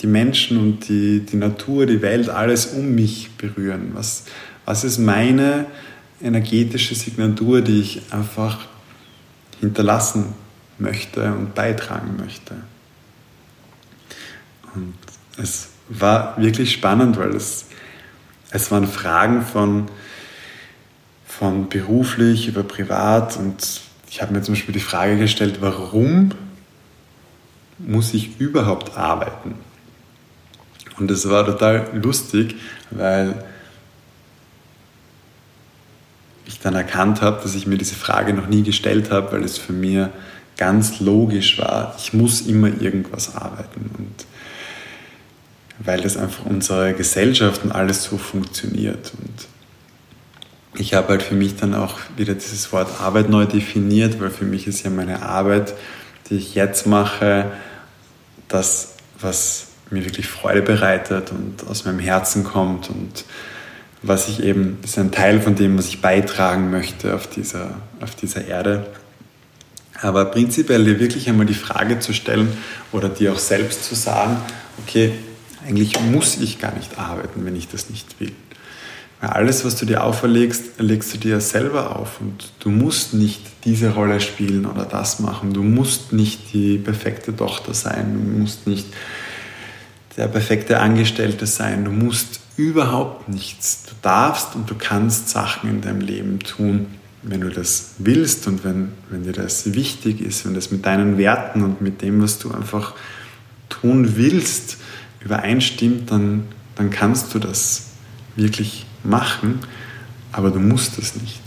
die 0.00 0.06
Menschen 0.06 0.58
und 0.58 0.88
die, 0.88 1.20
die 1.20 1.36
Natur, 1.36 1.86
die 1.86 2.02
Welt, 2.02 2.28
alles 2.28 2.66
um 2.66 2.94
mich 2.94 3.30
berühren. 3.38 3.92
Was, 3.94 4.24
was 4.64 4.84
ist 4.84 4.98
meine 4.98 5.66
energetische 6.20 6.94
Signatur, 6.94 7.60
die 7.60 7.80
ich 7.80 8.02
einfach 8.12 8.66
hinterlassen 9.60 10.34
möchte 10.78 11.32
und 11.32 11.54
beitragen 11.54 12.16
möchte? 12.16 12.54
Und 14.74 14.94
es 15.36 15.68
war 15.88 16.40
wirklich 16.40 16.72
spannend, 16.72 17.16
weil 17.16 17.34
es, 17.34 17.66
es 18.50 18.70
waren 18.70 18.86
Fragen 18.86 19.42
von, 19.42 19.88
von 21.42 21.68
beruflich 21.68 22.46
über 22.46 22.62
privat 22.62 23.36
und 23.36 23.80
ich 24.08 24.22
habe 24.22 24.32
mir 24.32 24.42
zum 24.42 24.54
Beispiel 24.54 24.74
die 24.74 24.78
Frage 24.78 25.18
gestellt, 25.18 25.56
warum 25.58 26.30
muss 27.78 28.14
ich 28.14 28.38
überhaupt 28.38 28.96
arbeiten? 28.96 29.56
Und 31.00 31.10
es 31.10 31.28
war 31.28 31.44
total 31.44 31.90
lustig, 32.00 32.54
weil 32.92 33.44
ich 36.46 36.60
dann 36.60 36.76
erkannt 36.76 37.22
habe, 37.22 37.42
dass 37.42 37.56
ich 37.56 37.66
mir 37.66 37.76
diese 37.76 37.96
Frage 37.96 38.34
noch 38.34 38.46
nie 38.46 38.62
gestellt 38.62 39.10
habe, 39.10 39.32
weil 39.32 39.42
es 39.42 39.58
für 39.58 39.72
mich 39.72 40.06
ganz 40.56 41.00
logisch 41.00 41.58
war, 41.58 41.96
ich 41.98 42.12
muss 42.12 42.42
immer 42.42 42.68
irgendwas 42.68 43.34
arbeiten. 43.34 43.90
Und 43.98 44.26
weil 45.80 46.02
das 46.02 46.16
einfach 46.16 46.46
unsere 46.46 46.94
Gesellschaft 46.94 47.64
und 47.64 47.72
alles 47.72 48.04
so 48.04 48.16
funktioniert. 48.16 49.10
Und 49.18 49.51
ich 50.74 50.94
habe 50.94 51.08
halt 51.08 51.22
für 51.22 51.34
mich 51.34 51.56
dann 51.56 51.74
auch 51.74 51.98
wieder 52.16 52.34
dieses 52.34 52.72
Wort 52.72 53.00
Arbeit 53.00 53.28
neu 53.28 53.44
definiert, 53.44 54.20
weil 54.20 54.30
für 54.30 54.44
mich 54.44 54.66
ist 54.66 54.82
ja 54.84 54.90
meine 54.90 55.22
Arbeit, 55.22 55.74
die 56.28 56.36
ich 56.36 56.54
jetzt 56.54 56.86
mache, 56.86 57.52
das, 58.48 58.94
was 59.20 59.68
mir 59.90 60.04
wirklich 60.04 60.26
Freude 60.26 60.62
bereitet 60.62 61.30
und 61.30 61.66
aus 61.68 61.84
meinem 61.84 61.98
Herzen 61.98 62.44
kommt 62.44 62.88
und 62.88 63.24
was 64.02 64.28
ich 64.28 64.42
eben, 64.42 64.78
ist 64.82 64.98
ein 64.98 65.12
Teil 65.12 65.40
von 65.40 65.54
dem, 65.54 65.78
was 65.78 65.86
ich 65.86 66.00
beitragen 66.00 66.70
möchte 66.70 67.14
auf 67.14 67.28
dieser, 67.28 67.74
auf 68.00 68.14
dieser 68.16 68.46
Erde. 68.46 68.86
Aber 70.00 70.24
prinzipiell 70.24 70.84
dir 70.84 70.98
wirklich 70.98 71.28
einmal 71.28 71.46
die 71.46 71.54
Frage 71.54 72.00
zu 72.00 72.12
stellen 72.12 72.52
oder 72.90 73.08
dir 73.08 73.32
auch 73.32 73.38
selbst 73.38 73.84
zu 73.84 73.94
sagen, 73.94 74.38
okay, 74.82 75.12
eigentlich 75.64 76.00
muss 76.00 76.38
ich 76.38 76.58
gar 76.58 76.74
nicht 76.74 76.98
arbeiten, 76.98 77.44
wenn 77.44 77.54
ich 77.54 77.68
das 77.68 77.90
nicht 77.90 78.18
will. 78.18 78.32
Alles, 79.22 79.64
was 79.64 79.76
du 79.76 79.86
dir 79.86 80.02
auferlegst, 80.02 80.80
legst 80.80 81.14
du 81.14 81.18
dir 81.18 81.40
selber 81.40 81.94
auf 81.94 82.20
und 82.20 82.52
du 82.58 82.70
musst 82.70 83.14
nicht 83.14 83.40
diese 83.64 83.94
Rolle 83.94 84.20
spielen 84.20 84.66
oder 84.66 84.84
das 84.84 85.20
machen. 85.20 85.52
Du 85.52 85.62
musst 85.62 86.12
nicht 86.12 86.52
die 86.52 86.76
perfekte 86.76 87.34
Tochter 87.34 87.72
sein, 87.72 88.14
du 88.14 88.40
musst 88.40 88.66
nicht 88.66 88.86
der 90.16 90.26
perfekte 90.26 90.80
Angestellte 90.80 91.46
sein, 91.46 91.84
du 91.84 91.92
musst 91.92 92.40
überhaupt 92.56 93.28
nichts. 93.28 93.84
Du 93.84 93.94
darfst 94.02 94.56
und 94.56 94.68
du 94.68 94.74
kannst 94.74 95.28
Sachen 95.28 95.70
in 95.70 95.80
deinem 95.82 96.00
Leben 96.00 96.40
tun, 96.40 96.88
wenn 97.22 97.42
du 97.42 97.48
das 97.48 97.94
willst 97.98 98.48
und 98.48 98.64
wenn, 98.64 98.90
wenn 99.08 99.22
dir 99.22 99.32
das 99.32 99.72
wichtig 99.72 100.20
ist, 100.20 100.44
wenn 100.44 100.54
das 100.54 100.72
mit 100.72 100.84
deinen 100.84 101.16
Werten 101.16 101.62
und 101.62 101.80
mit 101.80 102.02
dem, 102.02 102.20
was 102.20 102.40
du 102.40 102.50
einfach 102.50 102.94
tun 103.68 104.16
willst, 104.16 104.78
übereinstimmt, 105.20 106.10
dann, 106.10 106.48
dann 106.74 106.90
kannst 106.90 107.32
du 107.34 107.38
das 107.38 107.91
wirklich 108.36 108.86
machen, 109.04 109.60
aber 110.32 110.50
du 110.50 110.58
musst 110.58 110.98
es 110.98 111.16
nicht. 111.16 111.40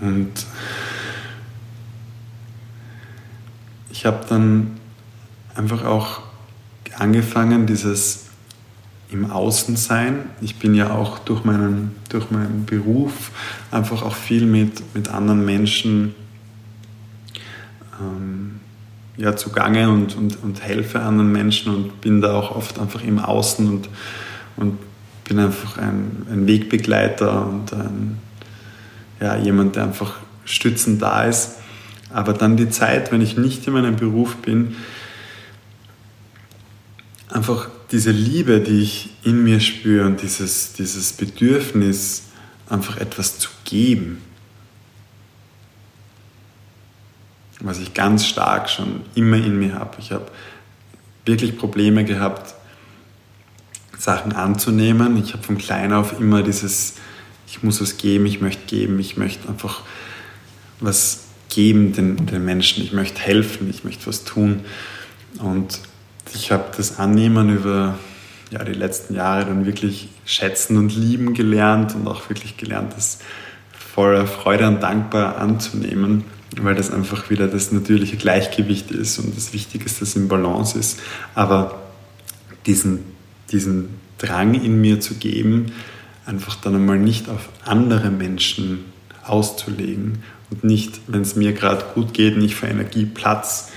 Und 0.00 0.32
ich 3.90 4.06
habe 4.06 4.24
dann 4.28 4.78
einfach 5.54 5.84
auch 5.84 6.20
angefangen, 6.96 7.66
dieses 7.66 8.26
im 9.10 9.30
Außensein. 9.30 10.30
Ich 10.40 10.56
bin 10.56 10.74
ja 10.74 10.90
auch 10.90 11.18
durch 11.18 11.44
meinen, 11.44 11.96
durch 12.10 12.30
meinen 12.30 12.66
Beruf 12.66 13.30
einfach 13.70 14.02
auch 14.02 14.14
viel 14.14 14.46
mit, 14.46 14.94
mit 14.94 15.08
anderen 15.08 15.44
Menschen 15.44 16.14
ähm, 18.00 18.37
ja, 19.18 19.36
zugange 19.36 19.90
und, 19.90 20.16
und, 20.16 20.42
und 20.42 20.62
helfe 20.62 21.00
anderen 21.00 21.30
Menschen 21.30 21.74
und 21.74 22.00
bin 22.00 22.22
da 22.22 22.34
auch 22.34 22.56
oft 22.56 22.78
einfach 22.78 23.02
im 23.04 23.18
Außen 23.18 23.68
und 23.68 23.88
und 24.58 24.78
bin 25.24 25.38
einfach 25.38 25.78
ein, 25.78 26.26
ein 26.30 26.46
Wegbegleiter 26.46 27.46
und 27.46 27.72
ein, 27.72 28.18
ja, 29.20 29.36
jemand, 29.36 29.76
der 29.76 29.84
einfach 29.84 30.16
stützend 30.44 31.00
da 31.02 31.24
ist. 31.24 31.56
Aber 32.10 32.32
dann 32.32 32.56
die 32.56 32.70
Zeit, 32.70 33.12
wenn 33.12 33.20
ich 33.20 33.36
nicht 33.36 33.66
in 33.66 33.74
meinem 33.74 33.96
Beruf 33.96 34.36
bin, 34.36 34.76
einfach 37.28 37.68
diese 37.92 38.10
Liebe, 38.10 38.60
die 38.60 38.82
ich 38.82 39.10
in 39.22 39.44
mir 39.44 39.60
spüre 39.60 40.06
und 40.06 40.22
dieses, 40.22 40.72
dieses 40.72 41.12
Bedürfnis, 41.12 42.24
einfach 42.68 42.98
etwas 42.98 43.38
zu 43.38 43.50
geben, 43.64 44.18
was 47.60 47.78
ich 47.78 47.94
ganz 47.94 48.26
stark 48.26 48.70
schon 48.70 49.02
immer 49.14 49.36
in 49.36 49.58
mir 49.58 49.74
habe. 49.74 49.96
Ich 49.98 50.12
habe 50.12 50.26
wirklich 51.24 51.58
Probleme 51.58 52.04
gehabt, 52.04 52.54
Sachen 53.98 54.32
anzunehmen. 54.32 55.16
Ich 55.22 55.32
habe 55.32 55.42
von 55.42 55.58
klein 55.58 55.92
auf 55.92 56.18
immer 56.18 56.42
dieses, 56.42 56.94
ich 57.46 57.62
muss 57.62 57.80
was 57.80 57.96
geben, 57.96 58.26
ich 58.26 58.40
möchte 58.40 58.64
geben, 58.66 58.98
ich 59.00 59.16
möchte 59.16 59.48
einfach 59.48 59.82
was 60.80 61.24
geben 61.48 61.92
den, 61.92 62.26
den 62.26 62.44
Menschen, 62.44 62.84
ich 62.84 62.92
möchte 62.92 63.20
helfen, 63.20 63.68
ich 63.68 63.82
möchte 63.84 64.06
was 64.06 64.24
tun. 64.24 64.60
Und 65.40 65.80
ich 66.34 66.52
habe 66.52 66.64
das 66.76 66.98
Annehmen 66.98 67.54
über 67.54 67.98
ja, 68.50 68.64
die 68.64 68.72
letzten 68.72 69.14
Jahre 69.14 69.46
dann 69.46 69.66
wirklich 69.66 70.08
schätzen 70.24 70.76
und 70.76 70.94
lieben 70.94 71.34
gelernt 71.34 71.94
und 71.94 72.06
auch 72.06 72.28
wirklich 72.28 72.56
gelernt, 72.56 72.94
das 72.96 73.18
voller 73.72 74.26
Freude 74.26 74.68
und 74.68 74.80
dankbar 74.82 75.38
anzunehmen, 75.38 76.24
weil 76.64 76.74
das 76.74 76.90
einfach 76.90 77.30
wieder 77.30 77.48
das 77.48 77.72
natürliche 77.72 78.16
Gleichgewicht 78.16 78.90
ist 78.90 79.18
und 79.18 79.36
das 79.36 79.52
Wichtige 79.52 79.84
ist, 79.84 80.00
dass 80.00 80.10
es 80.10 80.16
im 80.16 80.28
Balance 80.28 80.78
ist. 80.78 81.00
Aber 81.34 81.82
diesen 82.66 83.00
diesen 83.50 84.00
Drang 84.18 84.54
in 84.54 84.80
mir 84.80 85.00
zu 85.00 85.14
geben, 85.14 85.72
einfach 86.26 86.56
dann 86.56 86.74
einmal 86.74 86.98
nicht 86.98 87.28
auf 87.28 87.48
andere 87.64 88.10
Menschen 88.10 88.84
auszulegen 89.24 90.18
und 90.50 90.64
nicht, 90.64 91.00
wenn 91.06 91.22
es 91.22 91.36
mir 91.36 91.52
gerade 91.52 91.84
gut 91.94 92.14
geht, 92.14 92.36
nicht 92.36 92.54
für 92.54 92.66
Energie 92.66 93.06
Platz, 93.06 93.70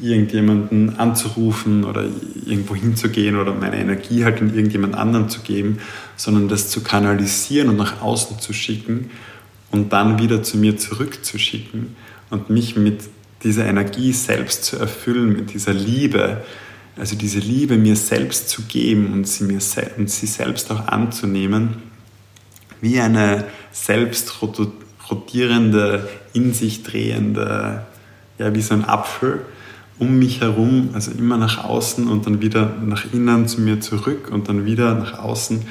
irgendjemanden 0.00 0.96
anzurufen 0.96 1.82
oder 1.82 2.04
irgendwo 2.46 2.76
hinzugehen 2.76 3.36
oder 3.36 3.52
meine 3.52 3.78
Energie 3.78 4.24
halt 4.24 4.40
in 4.40 4.54
irgendjemand 4.54 4.94
anderen 4.94 5.28
zu 5.28 5.40
geben, 5.40 5.78
sondern 6.16 6.48
das 6.48 6.70
zu 6.70 6.82
kanalisieren 6.82 7.68
und 7.68 7.76
nach 7.76 8.00
außen 8.00 8.38
zu 8.38 8.52
schicken 8.52 9.10
und 9.72 9.92
dann 9.92 10.20
wieder 10.20 10.44
zu 10.44 10.56
mir 10.56 10.76
zurückzuschicken 10.76 11.96
und 12.30 12.50
mich 12.50 12.76
mit 12.76 13.00
diese 13.42 13.62
Energie 13.62 14.12
selbst 14.12 14.64
zu 14.64 14.76
erfüllen, 14.78 15.32
mit 15.32 15.54
dieser 15.54 15.72
Liebe, 15.72 16.42
also 16.96 17.16
diese 17.16 17.38
Liebe 17.38 17.76
mir 17.76 17.96
selbst 17.96 18.48
zu 18.48 18.62
geben 18.62 19.12
und 19.12 19.28
sie, 19.28 19.44
mir 19.44 19.60
se 19.60 19.90
und 19.96 20.10
sie 20.10 20.26
selbst 20.26 20.70
auch 20.70 20.88
anzunehmen, 20.88 21.82
wie 22.80 23.00
eine 23.00 23.44
selbst 23.70 24.42
rotierende, 25.10 26.08
in 26.32 26.52
sich 26.52 26.82
drehende, 26.82 27.86
ja, 28.38 28.54
wie 28.54 28.62
so 28.62 28.74
ein 28.74 28.84
Apfel 28.84 29.40
um 29.98 30.18
mich 30.18 30.40
herum, 30.40 30.90
also 30.92 31.10
immer 31.10 31.36
nach 31.36 31.64
außen 31.64 32.08
und 32.08 32.26
dann 32.26 32.40
wieder 32.40 32.72
nach 32.84 33.12
innen 33.12 33.48
zu 33.48 33.60
mir 33.60 33.80
zurück 33.80 34.30
und 34.30 34.48
dann 34.48 34.64
wieder 34.64 34.94
nach 34.94 35.18
außen, 35.18 35.62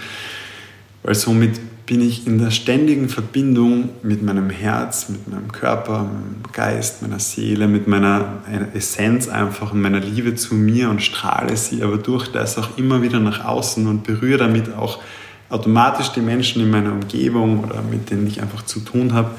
weil 1.03 1.15
somit 1.15 1.59
bin 1.87 2.01
ich 2.01 2.27
in 2.27 2.37
der 2.37 2.51
ständigen 2.51 3.07
Verbindung 3.07 3.87
mit 4.03 4.21
meinem 4.21 4.49
Herz, 4.49 5.07
mit 5.07 5.25
meinem 5.29 5.53
Körper, 5.53 6.03
meinem 6.03 6.43
Geist, 6.51 7.01
meiner 7.01 7.19
Seele, 7.19 7.69
mit 7.69 7.87
meiner 7.87 8.43
Essenz 8.73 9.29
einfach 9.29 9.71
und 9.71 9.81
meiner 9.81 10.01
Liebe 10.01 10.35
zu 10.35 10.53
mir 10.53 10.89
und 10.89 11.01
strahle 11.01 11.55
sie 11.55 11.81
aber 11.81 11.97
durch 11.97 12.27
das 12.27 12.57
auch 12.57 12.77
immer 12.77 13.01
wieder 13.01 13.21
nach 13.21 13.45
außen 13.45 13.87
und 13.87 14.03
berühre 14.03 14.37
damit 14.37 14.75
auch 14.75 15.01
automatisch 15.47 16.09
die 16.09 16.19
Menschen 16.19 16.61
in 16.61 16.69
meiner 16.69 16.91
Umgebung 16.91 17.63
oder 17.63 17.81
mit 17.81 18.09
denen 18.09 18.27
ich 18.27 18.41
einfach 18.41 18.65
zu 18.65 18.81
tun 18.81 19.13
habe. 19.13 19.31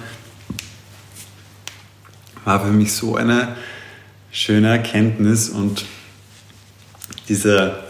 War 2.47 2.65
für 2.65 2.73
mich 2.73 2.95
so 2.95 3.15
eine 3.15 3.57
schöne 4.31 4.69
Erkenntnis 4.69 5.51
und 5.51 5.85
dieser, 7.29 7.85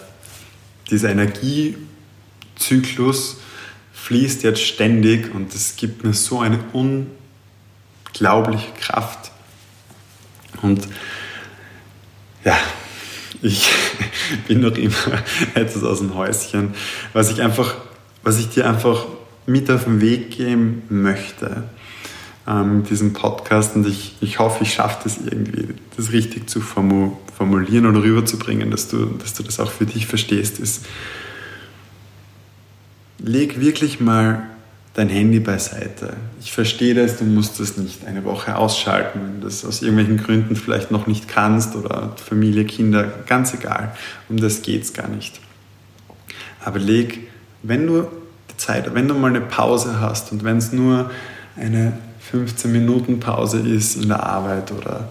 dieser 0.90 1.10
Energiezyklus, 1.10 3.36
fließt 4.02 4.42
jetzt 4.42 4.62
ständig 4.62 5.34
und 5.34 5.54
es 5.54 5.76
gibt 5.76 6.04
mir 6.04 6.14
so 6.14 6.40
eine 6.40 6.58
unglaubliche 6.72 8.72
Kraft. 8.80 9.30
Und 10.62 10.88
ja, 12.44 12.56
ich 13.42 13.68
bin 14.48 14.60
noch 14.60 14.76
immer 14.76 14.94
etwas 15.54 15.82
aus 15.82 15.98
dem 15.98 16.14
Häuschen, 16.14 16.74
was 17.12 17.30
ich 17.30 17.42
einfach, 17.42 17.74
was 18.22 18.38
ich 18.38 18.48
dir 18.48 18.68
einfach 18.68 19.06
mit 19.46 19.70
auf 19.70 19.84
den 19.84 20.00
Weg 20.00 20.30
geben 20.30 20.82
möchte 20.88 21.64
ähm, 22.48 22.84
diesem 22.84 23.12
Podcast 23.12 23.76
und 23.76 23.86
ich, 23.86 24.16
ich 24.20 24.38
hoffe, 24.38 24.64
ich 24.64 24.72
schaffe 24.72 25.00
das 25.04 25.18
irgendwie, 25.18 25.68
das 25.96 26.12
richtig 26.12 26.48
zu 26.48 26.60
formulieren 26.60 27.86
oder 27.86 28.02
rüberzubringen, 28.02 28.70
dass 28.70 28.88
du, 28.88 29.06
dass 29.06 29.34
du 29.34 29.42
das 29.42 29.60
auch 29.60 29.70
für 29.70 29.86
dich 29.86 30.06
verstehst, 30.06 30.58
ist, 30.58 30.86
leg 33.18 33.60
wirklich 33.60 34.00
mal 34.00 34.42
dein 34.94 35.08
Handy 35.08 35.38
beiseite. 35.38 36.14
Ich 36.40 36.52
verstehe 36.52 36.94
das, 36.94 37.18
du 37.18 37.24
musst 37.24 37.60
das 37.60 37.76
nicht 37.76 38.04
eine 38.04 38.24
Woche 38.24 38.56
ausschalten, 38.56 39.20
wenn 39.22 39.40
du 39.40 39.46
das 39.46 39.64
aus 39.64 39.82
irgendwelchen 39.82 40.16
Gründen 40.16 40.56
vielleicht 40.56 40.90
noch 40.90 41.06
nicht 41.06 41.28
kannst 41.28 41.76
oder 41.76 42.16
Familie, 42.16 42.64
Kinder, 42.64 43.04
ganz 43.26 43.54
egal. 43.54 43.94
Um 44.28 44.38
das 44.38 44.62
geht 44.62 44.82
es 44.82 44.92
gar 44.92 45.08
nicht. 45.08 45.40
Aber 46.64 46.78
leg, 46.78 47.28
wenn 47.62 47.86
du 47.86 48.08
die 48.50 48.56
Zeit, 48.56 48.92
wenn 48.94 49.06
du 49.06 49.14
mal 49.14 49.28
eine 49.28 49.40
Pause 49.40 50.00
hast 50.00 50.32
und 50.32 50.42
wenn 50.42 50.58
es 50.58 50.72
nur 50.72 51.10
eine 51.56 51.92
15 52.30 52.70
Minuten 52.70 53.20
Pause 53.20 53.60
ist 53.60 53.96
in 53.96 54.08
der 54.08 54.22
Arbeit 54.22 54.72
oder 54.72 55.10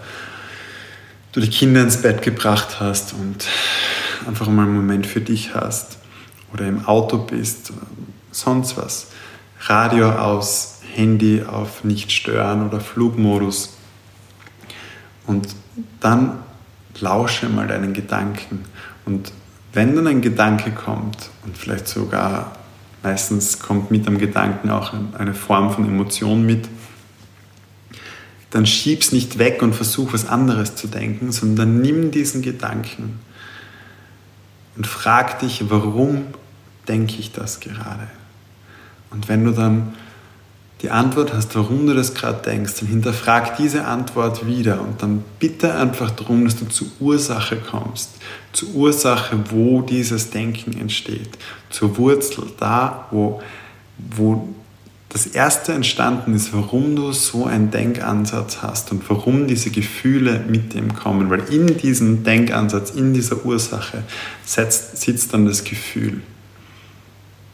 du 1.32 1.40
die 1.40 1.50
Kinder 1.50 1.82
ins 1.82 1.96
Bett 1.96 2.22
gebracht 2.22 2.80
hast 2.80 3.12
und 3.14 3.46
einfach 4.26 4.48
mal 4.48 4.64
einen 4.64 4.76
Moment 4.76 5.06
für 5.06 5.20
dich 5.20 5.54
hast, 5.54 5.97
oder 6.52 6.66
im 6.66 6.84
Auto 6.86 7.18
bist, 7.18 7.72
sonst 8.30 8.76
was. 8.76 9.08
Radio 9.60 10.10
aus, 10.10 10.80
Handy 10.94 11.42
auf 11.42 11.84
nicht 11.84 12.12
stören 12.12 12.66
oder 12.66 12.80
Flugmodus. 12.80 13.76
Und 15.26 15.48
dann 16.00 16.38
lausche 17.00 17.48
mal 17.48 17.66
deinen 17.66 17.92
Gedanken. 17.92 18.64
Und 19.04 19.32
wenn 19.72 19.94
dann 19.94 20.06
ein 20.06 20.20
Gedanke 20.20 20.70
kommt 20.70 21.30
und 21.44 21.56
vielleicht 21.56 21.88
sogar 21.88 22.52
meistens 23.02 23.58
kommt 23.58 23.90
mit 23.90 24.06
dem 24.06 24.18
Gedanken 24.18 24.70
auch 24.70 24.92
eine 25.16 25.34
Form 25.34 25.70
von 25.70 25.84
Emotion 25.84 26.44
mit, 26.44 26.68
dann 28.50 28.66
schieb's 28.66 29.12
nicht 29.12 29.38
weg 29.38 29.62
und 29.62 29.74
versuch 29.74 30.14
was 30.14 30.26
anderes 30.26 30.74
zu 30.74 30.88
denken, 30.88 31.32
sondern 31.32 31.80
nimm 31.80 32.10
diesen 32.10 32.42
Gedanken 32.42 33.20
und 34.78 34.86
frag 34.86 35.40
dich, 35.40 35.68
warum 35.70 36.28
denke 36.86 37.16
ich 37.18 37.32
das 37.32 37.58
gerade? 37.58 38.06
Und 39.10 39.28
wenn 39.28 39.44
du 39.44 39.50
dann 39.50 39.94
die 40.82 40.90
Antwort 40.90 41.34
hast, 41.34 41.56
warum 41.56 41.88
du 41.88 41.94
das 41.94 42.14
gerade 42.14 42.40
denkst, 42.42 42.74
dann 42.78 42.88
hinterfrag 42.88 43.56
diese 43.56 43.84
Antwort 43.84 44.46
wieder 44.46 44.80
und 44.80 45.02
dann 45.02 45.24
bitte 45.40 45.74
einfach 45.74 46.12
darum, 46.12 46.44
dass 46.44 46.54
du 46.54 46.66
zur 46.66 46.86
Ursache 47.00 47.56
kommst, 47.56 48.10
zur 48.52 48.68
Ursache, 48.70 49.36
wo 49.50 49.82
dieses 49.82 50.30
Denken 50.30 50.78
entsteht, 50.78 51.36
zur 51.70 51.98
Wurzel, 51.98 52.44
da, 52.60 53.08
wo, 53.10 53.42
wo 53.98 54.48
das 55.10 55.26
erste 55.26 55.72
entstanden 55.72 56.34
ist, 56.34 56.52
warum 56.52 56.94
du 56.94 57.12
so 57.12 57.46
einen 57.46 57.70
Denkansatz 57.70 58.58
hast 58.60 58.92
und 58.92 59.08
warum 59.08 59.46
diese 59.46 59.70
Gefühle 59.70 60.44
mit 60.46 60.74
dem 60.74 60.94
kommen. 60.94 61.30
Weil 61.30 61.50
in 61.52 61.78
diesem 61.78 62.24
Denkansatz, 62.24 62.90
in 62.90 63.14
dieser 63.14 63.44
Ursache 63.46 64.02
setzt, 64.44 65.00
sitzt 65.00 65.32
dann 65.32 65.46
das 65.46 65.64
Gefühl. 65.64 66.20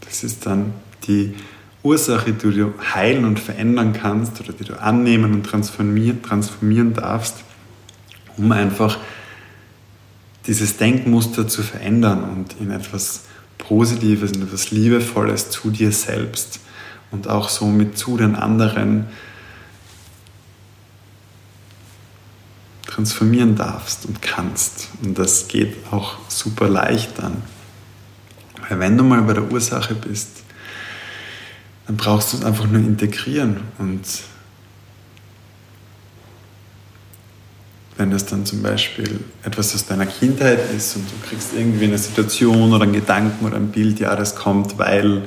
Das 0.00 0.24
ist 0.24 0.46
dann 0.46 0.72
die 1.06 1.34
Ursache, 1.84 2.32
die 2.32 2.50
du 2.50 2.74
heilen 2.92 3.24
und 3.24 3.38
verändern 3.38 3.92
kannst 3.92 4.40
oder 4.40 4.52
die 4.52 4.64
du 4.64 4.80
annehmen 4.80 5.32
und 5.32 5.44
transformieren, 5.44 6.22
transformieren 6.22 6.92
darfst, 6.94 7.36
um 8.36 8.50
einfach 8.50 8.98
dieses 10.46 10.76
Denkmuster 10.76 11.46
zu 11.46 11.62
verändern 11.62 12.24
und 12.24 12.56
in 12.60 12.72
etwas 12.72 13.22
Positives, 13.58 14.32
in 14.32 14.42
etwas 14.42 14.72
Liebevolles 14.72 15.50
zu 15.50 15.70
dir 15.70 15.92
selbst 15.92 16.58
und 17.14 17.28
auch 17.28 17.48
somit 17.48 17.96
zu 17.96 18.16
den 18.16 18.34
anderen 18.34 19.06
transformieren 22.86 23.54
darfst 23.54 24.04
und 24.04 24.20
kannst. 24.20 24.88
Und 25.02 25.18
das 25.18 25.48
geht 25.48 25.76
auch 25.92 26.16
super 26.28 26.68
leicht 26.68 27.18
dann. 27.18 27.42
Weil 28.68 28.80
wenn 28.80 28.98
du 28.98 29.04
mal 29.04 29.22
bei 29.22 29.32
der 29.32 29.50
Ursache 29.50 29.94
bist, 29.94 30.42
dann 31.86 31.96
brauchst 31.96 32.32
du 32.32 32.38
es 32.38 32.44
einfach 32.44 32.66
nur 32.66 32.80
integrieren 32.80 33.60
und 33.78 34.02
wenn 37.96 38.10
das 38.10 38.26
dann 38.26 38.44
zum 38.44 38.60
Beispiel 38.60 39.20
etwas 39.44 39.72
aus 39.74 39.86
deiner 39.86 40.06
Kindheit 40.06 40.58
ist 40.76 40.96
und 40.96 41.04
du 41.08 41.28
kriegst 41.28 41.52
irgendwie 41.56 41.84
eine 41.84 41.98
Situation 41.98 42.72
oder 42.72 42.82
einen 42.82 42.92
Gedanken 42.92 43.44
oder 43.46 43.56
ein 43.56 43.68
Bild, 43.68 44.00
ja, 44.00 44.16
das 44.16 44.34
kommt, 44.34 44.78
weil 44.78 45.22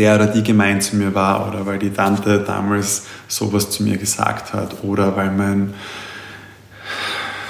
der 0.00 0.14
oder 0.14 0.28
die 0.28 0.42
gemein 0.42 0.80
zu 0.80 0.96
mir 0.96 1.14
war 1.14 1.46
oder 1.46 1.66
weil 1.66 1.78
die 1.78 1.90
Tante 1.90 2.40
damals 2.40 3.04
sowas 3.28 3.70
zu 3.70 3.82
mir 3.82 3.98
gesagt 3.98 4.54
hat 4.54 4.82
oder 4.82 5.14
weil 5.14 5.30
mein 5.30 5.74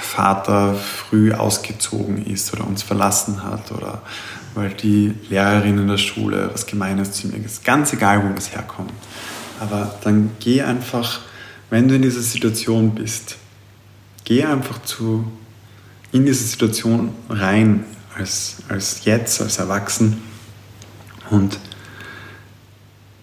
Vater 0.01 0.75
früh 0.75 1.31
ausgezogen 1.33 2.25
ist 2.25 2.51
oder 2.51 2.67
uns 2.67 2.83
verlassen 2.83 3.41
hat 3.45 3.71
oder 3.71 4.01
weil 4.53 4.71
die 4.71 5.13
Lehrerin 5.29 5.77
in 5.77 5.87
der 5.87 5.97
Schule 5.97 6.49
was 6.51 6.65
Gemeines 6.65 7.13
zu 7.13 7.27
mir 7.27 7.37
ist. 7.37 7.63
Ganz 7.63 7.93
egal, 7.93 8.21
wo 8.29 8.35
das 8.35 8.53
herkommt. 8.53 8.91
Aber 9.61 9.95
dann 10.03 10.31
geh 10.41 10.61
einfach, 10.61 11.21
wenn 11.69 11.87
du 11.87 11.95
in 11.95 12.01
dieser 12.01 12.19
Situation 12.19 12.93
bist, 12.93 13.37
geh 14.25 14.43
einfach 14.43 14.81
zu, 14.81 15.31
in 16.11 16.25
diese 16.25 16.43
Situation 16.43 17.13
rein 17.29 17.85
als, 18.17 18.57
als 18.67 19.05
jetzt, 19.05 19.41
als 19.41 19.57
Erwachsen 19.57 20.21
und 21.29 21.57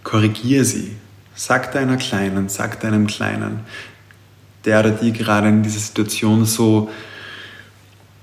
korrigiere 0.08 0.64
sie. 0.64 0.96
Sag 1.34 1.72
deiner 1.72 1.98
Kleinen, 1.98 2.48
sag 2.48 2.80
deinem 2.80 3.06
Kleinen, 3.06 3.60
der 4.64 4.80
oder 4.80 4.90
die 4.90 5.12
gerade 5.12 5.48
in 5.48 5.62
dieser 5.62 5.80
Situation 5.80 6.46
so 6.46 6.90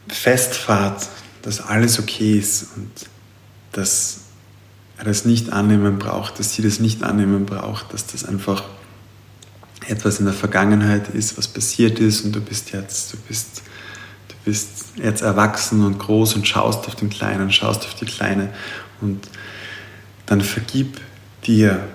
festfahrt, 0.08 1.08
dass 1.44 1.62
alles 1.62 2.00
okay 2.00 2.40
ist 2.40 2.76
und 2.76 2.90
dass 3.72 4.22
er 4.98 5.06
das 5.06 5.26
nicht 5.26 5.54
annehmen 5.54 6.00
braucht, 6.00 6.40
dass 6.40 6.56
sie 6.56 6.64
das 6.64 6.80
nicht 6.80 7.04
annehmen 7.04 7.46
braucht, 7.46 7.94
dass 7.94 8.08
das 8.08 8.26
einfach 8.26 8.64
etwas 9.88 10.20
in 10.20 10.26
der 10.26 10.34
Vergangenheit 10.34 11.10
ist, 11.10 11.38
was 11.38 11.48
passiert 11.48 12.00
ist 12.00 12.26
und 12.26 12.36
du 12.36 12.42
bist 12.42 12.72
jetzt, 12.72 13.14
du 13.14 13.18
bist, 13.28 13.62
du 14.30 14.36
bist 14.44 14.70
jetzt 14.96 15.22
erwachsen 15.22 15.86
und 15.86 16.00
groß 16.00 16.36
und 16.36 16.48
schaust 16.48 16.88
auf 16.88 16.96
den 16.96 17.12
Kleinen, 17.12 17.52
schaust 17.52 17.86
auf 17.86 17.94
die 17.94 18.06
Kleine 18.06 18.50
und 19.02 19.28
dann 20.26 20.42
vergib 20.42 21.00
dir, 21.46 21.88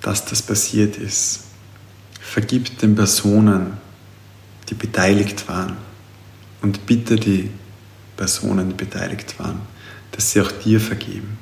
dass 0.00 0.24
das 0.24 0.42
passiert 0.42 0.96
ist. 0.96 1.44
Vergib 2.20 2.78
den 2.78 2.94
Personen, 2.94 3.78
die 4.68 4.74
beteiligt 4.74 5.48
waren. 5.48 5.76
Und 6.60 6.86
bitte 6.86 7.16
die 7.16 7.50
Personen, 8.16 8.70
die 8.70 8.84
beteiligt 8.84 9.38
waren, 9.38 9.60
dass 10.12 10.30
sie 10.30 10.40
auch 10.40 10.52
dir 10.52 10.80
vergeben. 10.80 11.38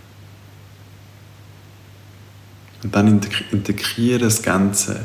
Und 2.82 2.94
dann 2.94 3.20
integriere 3.50 4.18
das 4.18 4.42
Ganze 4.42 5.04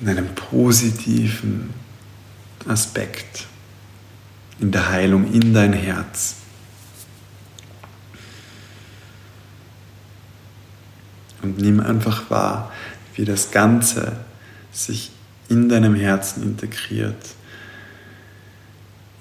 in 0.00 0.08
einem 0.08 0.34
positiven 0.34 1.70
Aspekt, 2.66 3.46
in 4.58 4.70
der 4.70 4.90
Heilung 4.90 5.32
in 5.32 5.54
dein 5.54 5.72
Herz. 5.72 6.36
Und 11.42 11.58
nimm 11.58 11.80
einfach 11.80 12.30
wahr, 12.30 12.72
wie 13.14 13.24
das 13.24 13.50
Ganze 13.50 14.12
sich 14.72 15.10
in 15.48 15.68
deinem 15.68 15.94
Herzen 15.94 16.42
integriert. 16.42 17.30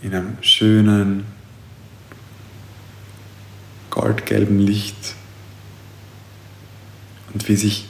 In 0.02 0.14
einem 0.14 0.38
schönen, 0.42 1.26
goldgelben 3.90 4.60
Licht. 4.60 5.16
Und 7.34 7.48
wie 7.48 7.56
sich 7.56 7.86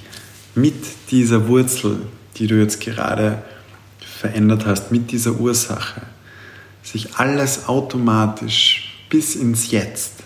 mit 0.56 1.12
dieser 1.12 1.48
Wurzel, 1.48 2.02
die 2.38 2.48
du 2.48 2.60
jetzt 2.60 2.82
gerade 2.82 3.44
verändert 4.00 4.66
hast, 4.66 4.92
mit 4.92 5.12
dieser 5.12 5.40
Ursache, 5.40 6.02
sich 6.84 7.16
alles 7.16 7.68
automatisch 7.68 9.06
bis 9.10 9.36
ins 9.36 9.72
Jetzt 9.72 10.24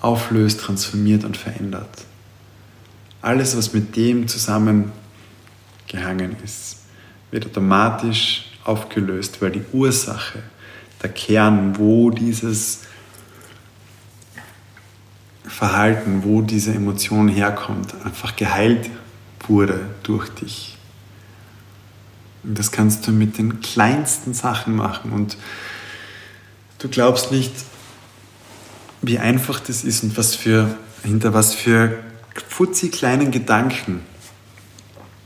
auflöst, 0.00 0.60
transformiert 0.60 1.24
und 1.24 1.36
verändert. 1.36 1.90
Alles, 3.22 3.56
was 3.56 3.72
mit 3.72 3.96
dem 3.96 4.28
zusammengehangen 4.28 6.36
ist, 6.42 6.78
wird 7.30 7.46
automatisch 7.46 8.50
aufgelöst, 8.64 9.42
weil 9.42 9.50
die 9.50 9.64
Ursache, 9.72 10.42
der 11.02 11.10
Kern, 11.10 11.78
wo 11.78 12.10
dieses 12.10 12.82
Verhalten, 15.44 16.22
wo 16.24 16.42
diese 16.42 16.72
Emotion 16.72 17.28
herkommt, 17.28 17.94
einfach 18.04 18.36
geheilt 18.36 18.90
wurde 19.48 19.80
durch 20.02 20.28
dich. 20.30 20.76
Und 22.42 22.58
das 22.58 22.70
kannst 22.70 23.06
du 23.06 23.12
mit 23.12 23.38
den 23.38 23.60
kleinsten 23.60 24.32
Sachen 24.32 24.76
machen. 24.76 25.12
Und 25.12 25.36
du 26.78 26.88
glaubst 26.88 27.32
nicht, 27.32 27.52
wie 29.02 29.18
einfach 29.18 29.60
das 29.60 29.84
ist 29.84 30.02
und 30.02 30.16
was 30.16 30.34
für, 30.34 30.74
hinter 31.02 31.34
was 31.34 31.54
für 31.54 31.98
futzi 32.34 32.90
kleinen 32.90 33.30
Gedanken 33.30 34.02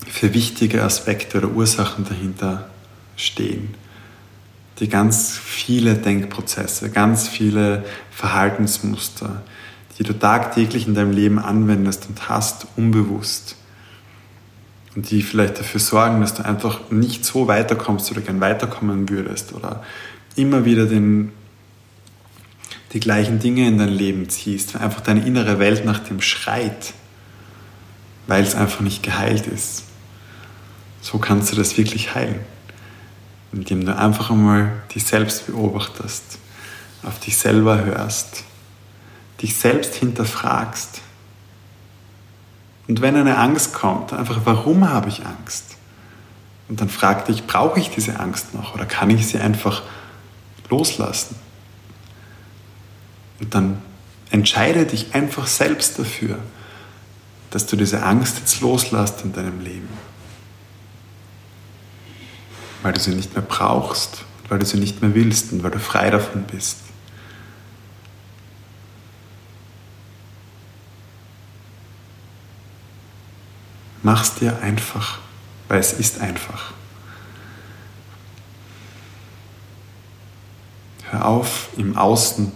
für 0.07 0.35
wichtige 0.35 0.83
Aspekte 0.83 1.39
oder 1.39 1.51
Ursachen 1.51 2.05
dahinter 2.05 2.71
stehen, 3.17 3.75
die 4.79 4.89
ganz 4.89 5.37
viele 5.37 5.95
Denkprozesse, 5.95 6.91
ganz 6.91 7.29
viele 7.29 7.85
Verhaltensmuster, 8.11 9.43
die 9.99 10.03
du 10.03 10.19
tagtäglich 10.19 10.87
in 10.87 10.95
deinem 10.95 11.13
Leben 11.13 11.39
anwendest 11.39 12.09
und 12.09 12.29
hast, 12.29 12.67
unbewusst. 12.77 13.57
Und 14.97 15.11
die 15.11 15.23
vielleicht 15.23 15.59
dafür 15.59 15.81
sorgen, 15.81 16.21
dass 16.21 16.35
du 16.35 16.45
einfach 16.45 16.91
nicht 16.91 17.25
so 17.25 17.49
weiterkommst 17.49 18.11
oder 18.13 18.21
gern 18.21 18.41
weiterkommen 18.41 19.09
würdest 19.09 19.53
oder 19.53 19.83
immer 20.37 20.65
wieder 20.65 20.87
den, 20.87 21.33
die 22.95 23.01
gleichen 23.01 23.41
Dinge 23.41 23.67
in 23.67 23.77
dein 23.77 23.89
Leben 23.89 24.29
ziehst, 24.29 24.75
weil 24.75 24.83
einfach 24.83 25.01
deine 25.01 25.27
innere 25.27 25.59
Welt 25.59 25.85
nach 25.85 25.99
dem 25.99 26.21
schreit, 26.21 26.95
weil 28.29 28.43
es 28.43 28.55
einfach 28.55 28.81
nicht 28.81 29.03
geheilt 29.03 29.49
ist. 29.49 29.83
So 31.03 31.19
kannst 31.19 31.53
du 31.53 31.57
das 31.57 31.77
wirklich 31.77 32.15
heilen, 32.15 32.39
indem 33.53 33.85
du 33.85 33.95
einfach 33.95 34.31
einmal 34.31 34.73
dich 34.95 35.05
selbst 35.05 35.49
beobachtest, 35.49 36.39
auf 37.03 37.19
dich 37.19 37.37
selber 37.37 37.85
hörst, 37.85 38.45
dich 39.43 39.57
selbst 39.57 39.97
hinterfragst. 39.97 41.01
Und 42.87 43.01
wenn 43.01 43.17
eine 43.17 43.39
Angst 43.39 43.75
kommt, 43.75 44.13
einfach, 44.13 44.43
warum 44.45 44.89
habe 44.89 45.09
ich 45.09 45.27
Angst? 45.27 45.77
Und 46.69 46.81
dann 46.81 46.89
frag 46.89 47.27
dich, 47.27 47.45
brauche 47.45 47.81
ich 47.81 47.91
diese 47.91 48.21
Angst 48.21 48.55
noch 48.55 48.75
oder 48.75 48.87
kann 48.87 49.11
ich 49.11 49.27
sie 49.27 49.39
einfach 49.39 49.83
loslassen? 50.71 51.44
Und 53.41 53.55
dann 53.55 53.83
entscheide 54.31 54.87
dich 54.87 55.15
einfach 55.15 55.47
selbst 55.47 55.99
dafür, 55.99 56.39
dass 57.51 57.67
du 57.67 57.77
diese 57.77 58.03
Angst 58.03 58.39
jetzt 58.39 58.61
loslässt 58.61 59.23
in 59.23 59.33
deinem 59.33 59.61
Leben. 59.61 59.89
Weil 62.83 62.93
du 62.93 63.01
sie 63.01 63.15
nicht 63.15 63.35
mehr 63.35 63.45
brauchst, 63.45 64.25
weil 64.49 64.59
du 64.59 64.67
sie 64.67 64.79
nicht 64.79 65.03
mehr 65.03 65.15
willst 65.15 65.53
und 65.53 65.63
weil 65.63 65.71
du 65.71 65.79
frei 65.79 66.11
davon 66.11 66.45
bist. 66.45 66.79
Mach's 74.03 74.35
dir 74.35 74.59
einfach, 74.61 75.19
weil 75.69 75.81
es 75.81 75.95
ist 75.95 76.21
einfach. 76.21 76.73
Hör 81.11 81.25
auf, 81.25 81.69
im 81.79 81.97
Außen 81.97 82.53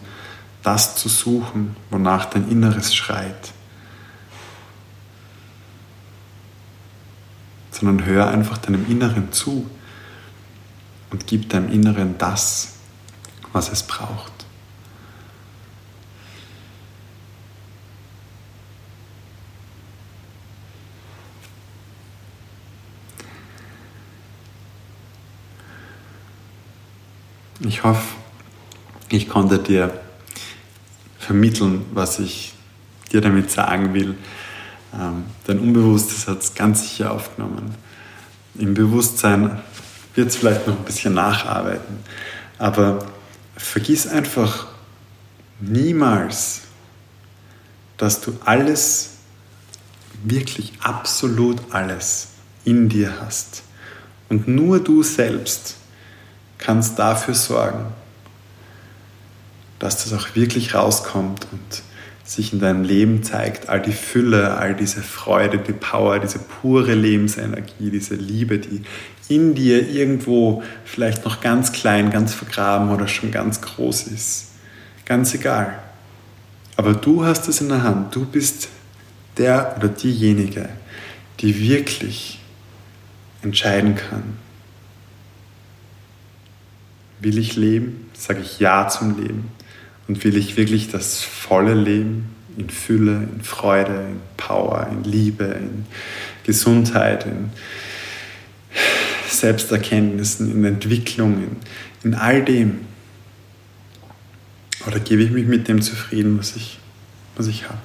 das 0.68 0.96
zu 0.96 1.08
suchen, 1.08 1.74
wonach 1.88 2.26
dein 2.26 2.46
Inneres 2.50 2.94
schreit. 2.94 3.54
sondern 7.70 8.06
hör 8.06 8.26
einfach 8.26 8.58
deinem 8.58 8.90
Inneren 8.90 9.30
zu 9.32 9.70
und 11.10 11.28
gib 11.28 11.48
deinem 11.48 11.70
Inneren 11.70 12.18
das, 12.18 12.74
was 13.52 13.70
es 13.70 13.84
braucht. 13.84 14.32
Ich 27.60 27.84
hoffe, 27.84 28.16
ich 29.08 29.28
konnte 29.28 29.60
dir 29.60 30.00
vermitteln, 31.28 31.84
was 31.92 32.20
ich 32.20 32.54
dir 33.12 33.20
damit 33.20 33.50
sagen 33.50 33.92
will. 33.92 34.16
Ähm, 34.94 35.24
dein 35.46 35.58
Unbewusstes 35.58 36.26
hat 36.26 36.40
es 36.40 36.54
ganz 36.54 36.80
sicher 36.88 37.12
aufgenommen. 37.12 37.74
Im 38.54 38.72
Bewusstsein 38.72 39.60
wird 40.14 40.30
es 40.30 40.36
vielleicht 40.36 40.66
noch 40.66 40.78
ein 40.78 40.84
bisschen 40.86 41.12
nacharbeiten. 41.12 41.98
Aber 42.58 43.04
vergiss 43.58 44.06
einfach 44.06 44.68
niemals, 45.60 46.62
dass 47.98 48.22
du 48.22 48.32
alles, 48.46 49.10
wirklich 50.24 50.72
absolut 50.80 51.58
alles 51.72 52.28
in 52.64 52.88
dir 52.88 53.12
hast. 53.20 53.64
Und 54.30 54.48
nur 54.48 54.82
du 54.82 55.02
selbst 55.02 55.76
kannst 56.56 56.98
dafür 56.98 57.34
sorgen, 57.34 57.84
dass 59.78 60.04
das 60.04 60.12
auch 60.12 60.34
wirklich 60.34 60.74
rauskommt 60.74 61.46
und 61.52 61.82
sich 62.24 62.52
in 62.52 62.60
deinem 62.60 62.84
Leben 62.84 63.22
zeigt, 63.22 63.68
all 63.68 63.80
die 63.80 63.92
Fülle, 63.92 64.58
all 64.58 64.74
diese 64.74 65.02
Freude, 65.02 65.58
die 65.58 65.72
Power, 65.72 66.18
diese 66.18 66.38
pure 66.38 66.94
Lebensenergie, 66.94 67.90
diese 67.90 68.16
Liebe, 68.16 68.58
die 68.58 68.82
in 69.28 69.54
dir 69.54 69.88
irgendwo 69.88 70.62
vielleicht 70.84 71.24
noch 71.24 71.40
ganz 71.40 71.72
klein, 71.72 72.10
ganz 72.10 72.34
vergraben 72.34 72.90
oder 72.90 73.08
schon 73.08 73.30
ganz 73.30 73.60
groß 73.60 74.08
ist. 74.08 74.48
Ganz 75.06 75.34
egal. 75.34 75.78
Aber 76.76 76.92
du 76.92 77.24
hast 77.24 77.48
es 77.48 77.60
in 77.60 77.68
der 77.68 77.82
Hand. 77.82 78.14
Du 78.14 78.26
bist 78.26 78.68
der 79.38 79.74
oder 79.78 79.88
diejenige, 79.88 80.68
die 81.40 81.58
wirklich 81.58 82.38
entscheiden 83.42 83.96
kann. 83.96 84.36
Will 87.20 87.38
ich 87.38 87.56
leben? 87.56 88.10
Sage 88.12 88.40
ich 88.40 88.60
Ja 88.60 88.88
zum 88.88 89.20
Leben. 89.20 89.50
Und 90.08 90.24
will 90.24 90.36
ich 90.36 90.56
wirklich 90.56 90.90
das 90.90 91.22
volle 91.22 91.74
Leben 91.74 92.34
in 92.56 92.70
Fülle, 92.70 93.28
in 93.32 93.42
Freude, 93.42 94.08
in 94.08 94.20
Power, 94.36 94.88
in 94.90 95.04
Liebe, 95.04 95.44
in 95.44 95.84
Gesundheit, 96.44 97.26
in 97.26 97.50
Selbsterkenntnissen, 99.28 100.50
in 100.50 100.64
Entwicklung, 100.64 101.34
in, 101.34 101.56
in 102.02 102.14
all 102.14 102.42
dem? 102.42 102.80
Oder 104.86 104.98
gebe 104.98 105.22
ich 105.22 105.30
mich 105.30 105.46
mit 105.46 105.68
dem 105.68 105.82
zufrieden, 105.82 106.38
was 106.38 106.56
ich, 106.56 106.78
was 107.36 107.46
ich 107.46 107.64
habe? 107.68 107.78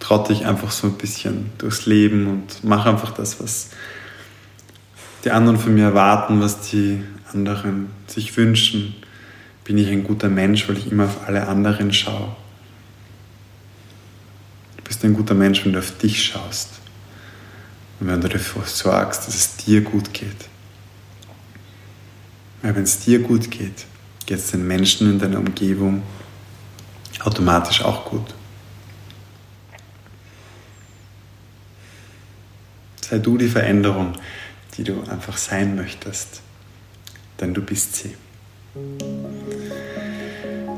Trotte 0.00 0.32
ich 0.32 0.46
einfach 0.46 0.70
so 0.70 0.86
ein 0.86 0.94
bisschen 0.94 1.50
durchs 1.58 1.84
Leben 1.84 2.26
und 2.26 2.64
mache 2.64 2.88
einfach 2.88 3.12
das, 3.12 3.40
was 3.40 3.68
die 5.24 5.30
anderen 5.30 5.58
von 5.58 5.74
mir 5.74 5.84
erwarten, 5.84 6.40
was 6.40 6.70
die 6.70 7.02
anderen 7.32 7.90
sich 8.06 8.34
wünschen 8.38 8.94
bin 9.64 9.78
ich 9.78 9.88
ein 9.88 10.04
guter 10.04 10.28
Mensch, 10.28 10.68
weil 10.68 10.78
ich 10.78 10.90
immer 10.90 11.04
auf 11.04 11.26
alle 11.26 11.46
anderen 11.46 11.92
schaue. 11.92 12.34
Du 14.76 14.82
bist 14.84 15.04
ein 15.04 15.14
guter 15.14 15.34
Mensch, 15.34 15.64
wenn 15.64 15.72
du 15.72 15.78
auf 15.78 15.96
dich 15.98 16.24
schaust 16.24 16.70
und 18.00 18.08
wenn 18.08 18.20
du 18.20 18.28
dafür 18.28 18.64
sorgst, 18.64 19.26
dass 19.26 19.34
es 19.34 19.56
dir 19.56 19.82
gut 19.82 20.12
geht. 20.12 20.48
Weil 22.62 22.74
wenn 22.76 22.82
es 22.82 23.00
dir 23.00 23.20
gut 23.20 23.50
geht, 23.50 23.86
geht 24.26 24.38
es 24.38 24.50
den 24.50 24.66
Menschen 24.66 25.10
in 25.10 25.18
deiner 25.18 25.38
Umgebung 25.38 26.02
automatisch 27.20 27.82
auch 27.82 28.04
gut. 28.06 28.34
Sei 33.02 33.18
du 33.18 33.36
die 33.36 33.48
Veränderung, 33.48 34.14
die 34.76 34.84
du 34.84 35.02
einfach 35.02 35.36
sein 35.36 35.74
möchtest, 35.74 36.42
denn 37.40 37.52
du 37.52 37.60
bist 37.60 37.96
sie. 37.96 38.14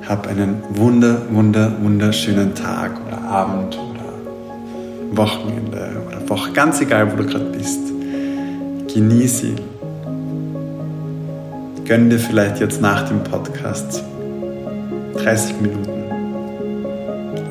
Hab 0.08 0.26
einen 0.26 0.62
wunder, 0.70 1.26
wunder, 1.30 1.76
wunderschönen 1.82 2.54
Tag 2.54 2.92
oder 3.06 3.20
Abend 3.20 3.76
oder 3.76 5.14
Wochenende 5.14 6.02
oder 6.06 6.26
Woche, 6.26 6.52
ganz 6.52 6.80
egal, 6.80 7.12
wo 7.12 7.16
du 7.16 7.26
gerade 7.26 7.44
bist. 7.50 7.80
Genieß 8.94 9.44
ihn. 9.44 9.60
Gönn 11.84 12.08
dir 12.08 12.18
vielleicht 12.18 12.60
jetzt 12.60 12.80
nach 12.80 13.06
dem 13.08 13.22
Podcast 13.24 14.02
30 15.14 15.60
Minuten 15.60 16.04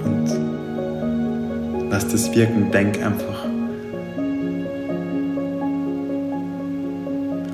und 0.06 1.92
lass 1.92 2.08
das 2.08 2.34
wirken. 2.34 2.72
Denk 2.72 2.98
einfach 3.06 3.46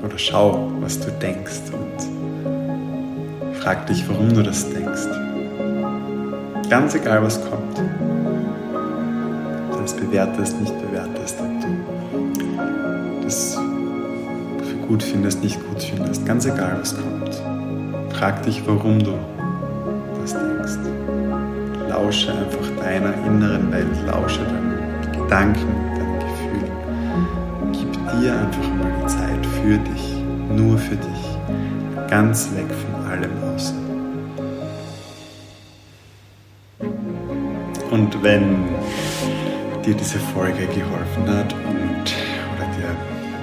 oder 0.02 0.16
schau, 0.16 0.72
was 0.80 0.98
du 0.98 1.10
denkst 1.10 1.70
frag 3.68 3.86
dich, 3.86 4.08
warum 4.08 4.32
du 4.32 4.42
das 4.42 4.66
denkst. 4.70 5.08
Ganz 6.70 6.94
egal, 6.94 7.22
was 7.22 7.38
kommt. 7.50 7.78
Ob 9.68 9.76
du 9.76 9.82
das 9.82 9.92
bewertest, 9.92 10.58
nicht 10.58 10.72
bewertest, 10.80 11.36
ob 11.38 11.60
du 11.60 13.22
das 13.22 13.58
für 14.62 14.86
gut 14.86 15.02
findest, 15.02 15.42
nicht 15.42 15.60
gut 15.68 15.82
findest. 15.82 16.24
Ganz 16.24 16.46
egal, 16.46 16.78
was 16.80 16.94
kommt. 16.96 17.42
Frag 18.14 18.42
dich, 18.44 18.66
warum 18.66 19.00
du 19.00 19.18
das 20.22 20.32
denkst. 20.32 20.88
Lausche 21.90 22.32
einfach 22.32 22.82
deiner 22.82 23.12
inneren 23.26 23.70
Welt, 23.70 23.86
lausche 24.06 24.44
deinen 24.44 24.78
Gedanken, 25.12 25.68
deinen 25.94 26.18
Gefühlen. 26.20 26.72
Gib 27.72 27.92
dir 27.92 28.32
einfach 28.32 28.68
mal 28.78 28.90
die 29.02 29.06
Zeit 29.08 29.46
für 29.62 29.76
dich, 29.76 30.24
nur 30.56 30.78
für 30.78 30.96
dich, 30.96 32.08
ganz 32.08 32.48
weg 32.56 32.68
von 32.72 33.10
allem 33.10 33.47
Und 37.98 38.22
wenn 38.22 38.64
dir 39.84 39.94
diese 39.94 40.18
Folge 40.18 40.66
geholfen 40.66 41.26
hat 41.26 41.52
und 41.52 42.14
oder 42.54 42.66
dir 42.76 42.94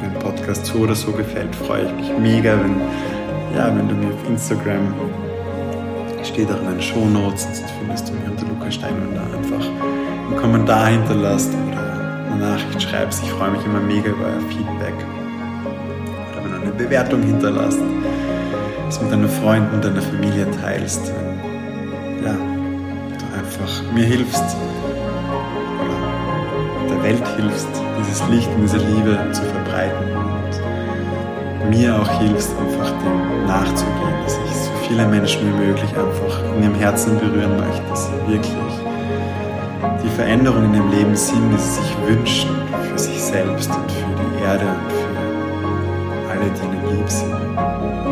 mein 0.02 0.14
Podcast 0.20 0.66
so 0.66 0.80
oder 0.80 0.96
so 0.96 1.12
gefällt, 1.12 1.54
freue 1.54 1.86
ich 1.86 1.92
mich 1.94 2.18
mega, 2.20 2.54
wenn, 2.54 2.78
ja, 3.54 3.68
wenn 3.76 3.90
du 3.90 3.96
mir 3.96 4.14
auf 4.14 4.30
Instagram 4.30 4.94
steht 6.24 6.50
auch 6.50 6.62
in 6.62 6.70
den 6.70 6.82
Show 6.82 7.06
Notes, 7.06 7.48
findest 7.80 8.10
du 8.10 8.14
mich 8.14 8.30
unter 8.30 8.46
Lukas 8.46 8.76
Steinwender 8.76 9.24
einfach 9.24 9.66
einen 9.66 10.38
Kommentar 10.38 10.88
hinterlasst 10.88 11.52
oder 11.68 12.32
eine 12.32 12.40
Nachricht 12.40 12.82
schreibst. 12.82 13.24
Ich 13.24 13.32
freue 13.32 13.52
mich 13.52 13.66
immer 13.66 13.82
mega 13.82 14.10
über 14.10 14.26
euer 14.26 14.42
Feedback. 14.50 14.94
Oder 16.32 16.44
wenn 16.44 16.52
du 16.52 16.62
eine 16.62 16.72
Bewertung 16.72 17.22
hinterlasst, 17.24 17.80
es 18.88 19.02
mit 19.02 19.12
deinen 19.12 19.30
Freunden, 19.30 19.82
deiner 19.82 20.02
Familie 20.02 20.48
teilst. 20.62 21.12
Mir 23.96 24.04
hilfst 24.04 24.58
der 26.90 27.02
Welt 27.02 27.24
hilfst, 27.38 27.70
dieses 27.98 28.28
Licht 28.28 28.50
und 28.50 28.64
diese 28.64 28.76
Liebe 28.76 29.18
zu 29.32 29.42
verbreiten 29.42 30.18
und 30.18 31.70
mir 31.70 31.96
auch 31.96 32.20
hilfst, 32.20 32.52
einfach 32.60 32.92
dem 32.92 33.46
nachzugehen, 33.48 34.14
dass 34.26 34.38
ich 34.46 34.52
so 34.52 34.72
viele 34.90 35.08
Menschen 35.08 35.48
wie 35.48 35.66
möglich 35.66 35.90
einfach 35.92 36.44
in 36.58 36.64
ihrem 36.64 36.76
Herzen 36.76 37.18
berühren 37.18 37.56
möchte, 37.56 37.82
dass 37.88 38.08
sie 38.08 38.34
wirklich 38.34 38.74
die 40.04 40.10
Veränderungen 40.10 40.74
in 40.74 40.74
ihrem 40.74 40.92
Leben 40.92 41.16
sind, 41.16 41.50
die 41.54 41.58
sie 41.58 41.82
sich 41.82 41.96
wünschen 42.06 42.50
für 42.92 43.00
sich 43.00 43.22
selbst 43.22 43.70
und 43.70 43.90
für 43.90 44.38
die 44.38 44.44
Erde 44.44 44.66
und 44.66 44.92
für 44.92 46.32
alle, 46.32 46.52
die 46.52 46.66
ihnen 46.66 46.98
lieb 46.98 47.10
sind. 47.10 48.05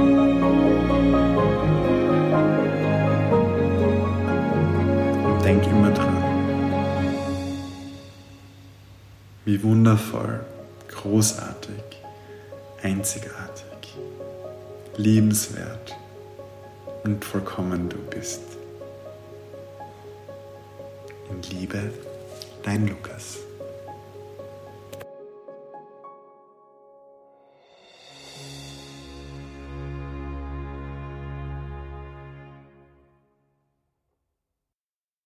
Wie 9.53 9.61
wundervoll, 9.61 10.39
großartig, 10.87 11.83
einzigartig, 12.81 13.95
liebenswert 14.97 15.95
und 17.03 17.23
vollkommen 17.23 17.87
du 17.87 17.97
bist. 18.09 18.41
In 21.29 21.59
Liebe, 21.59 21.91
dein 22.63 22.87
Lukas. 22.87 23.37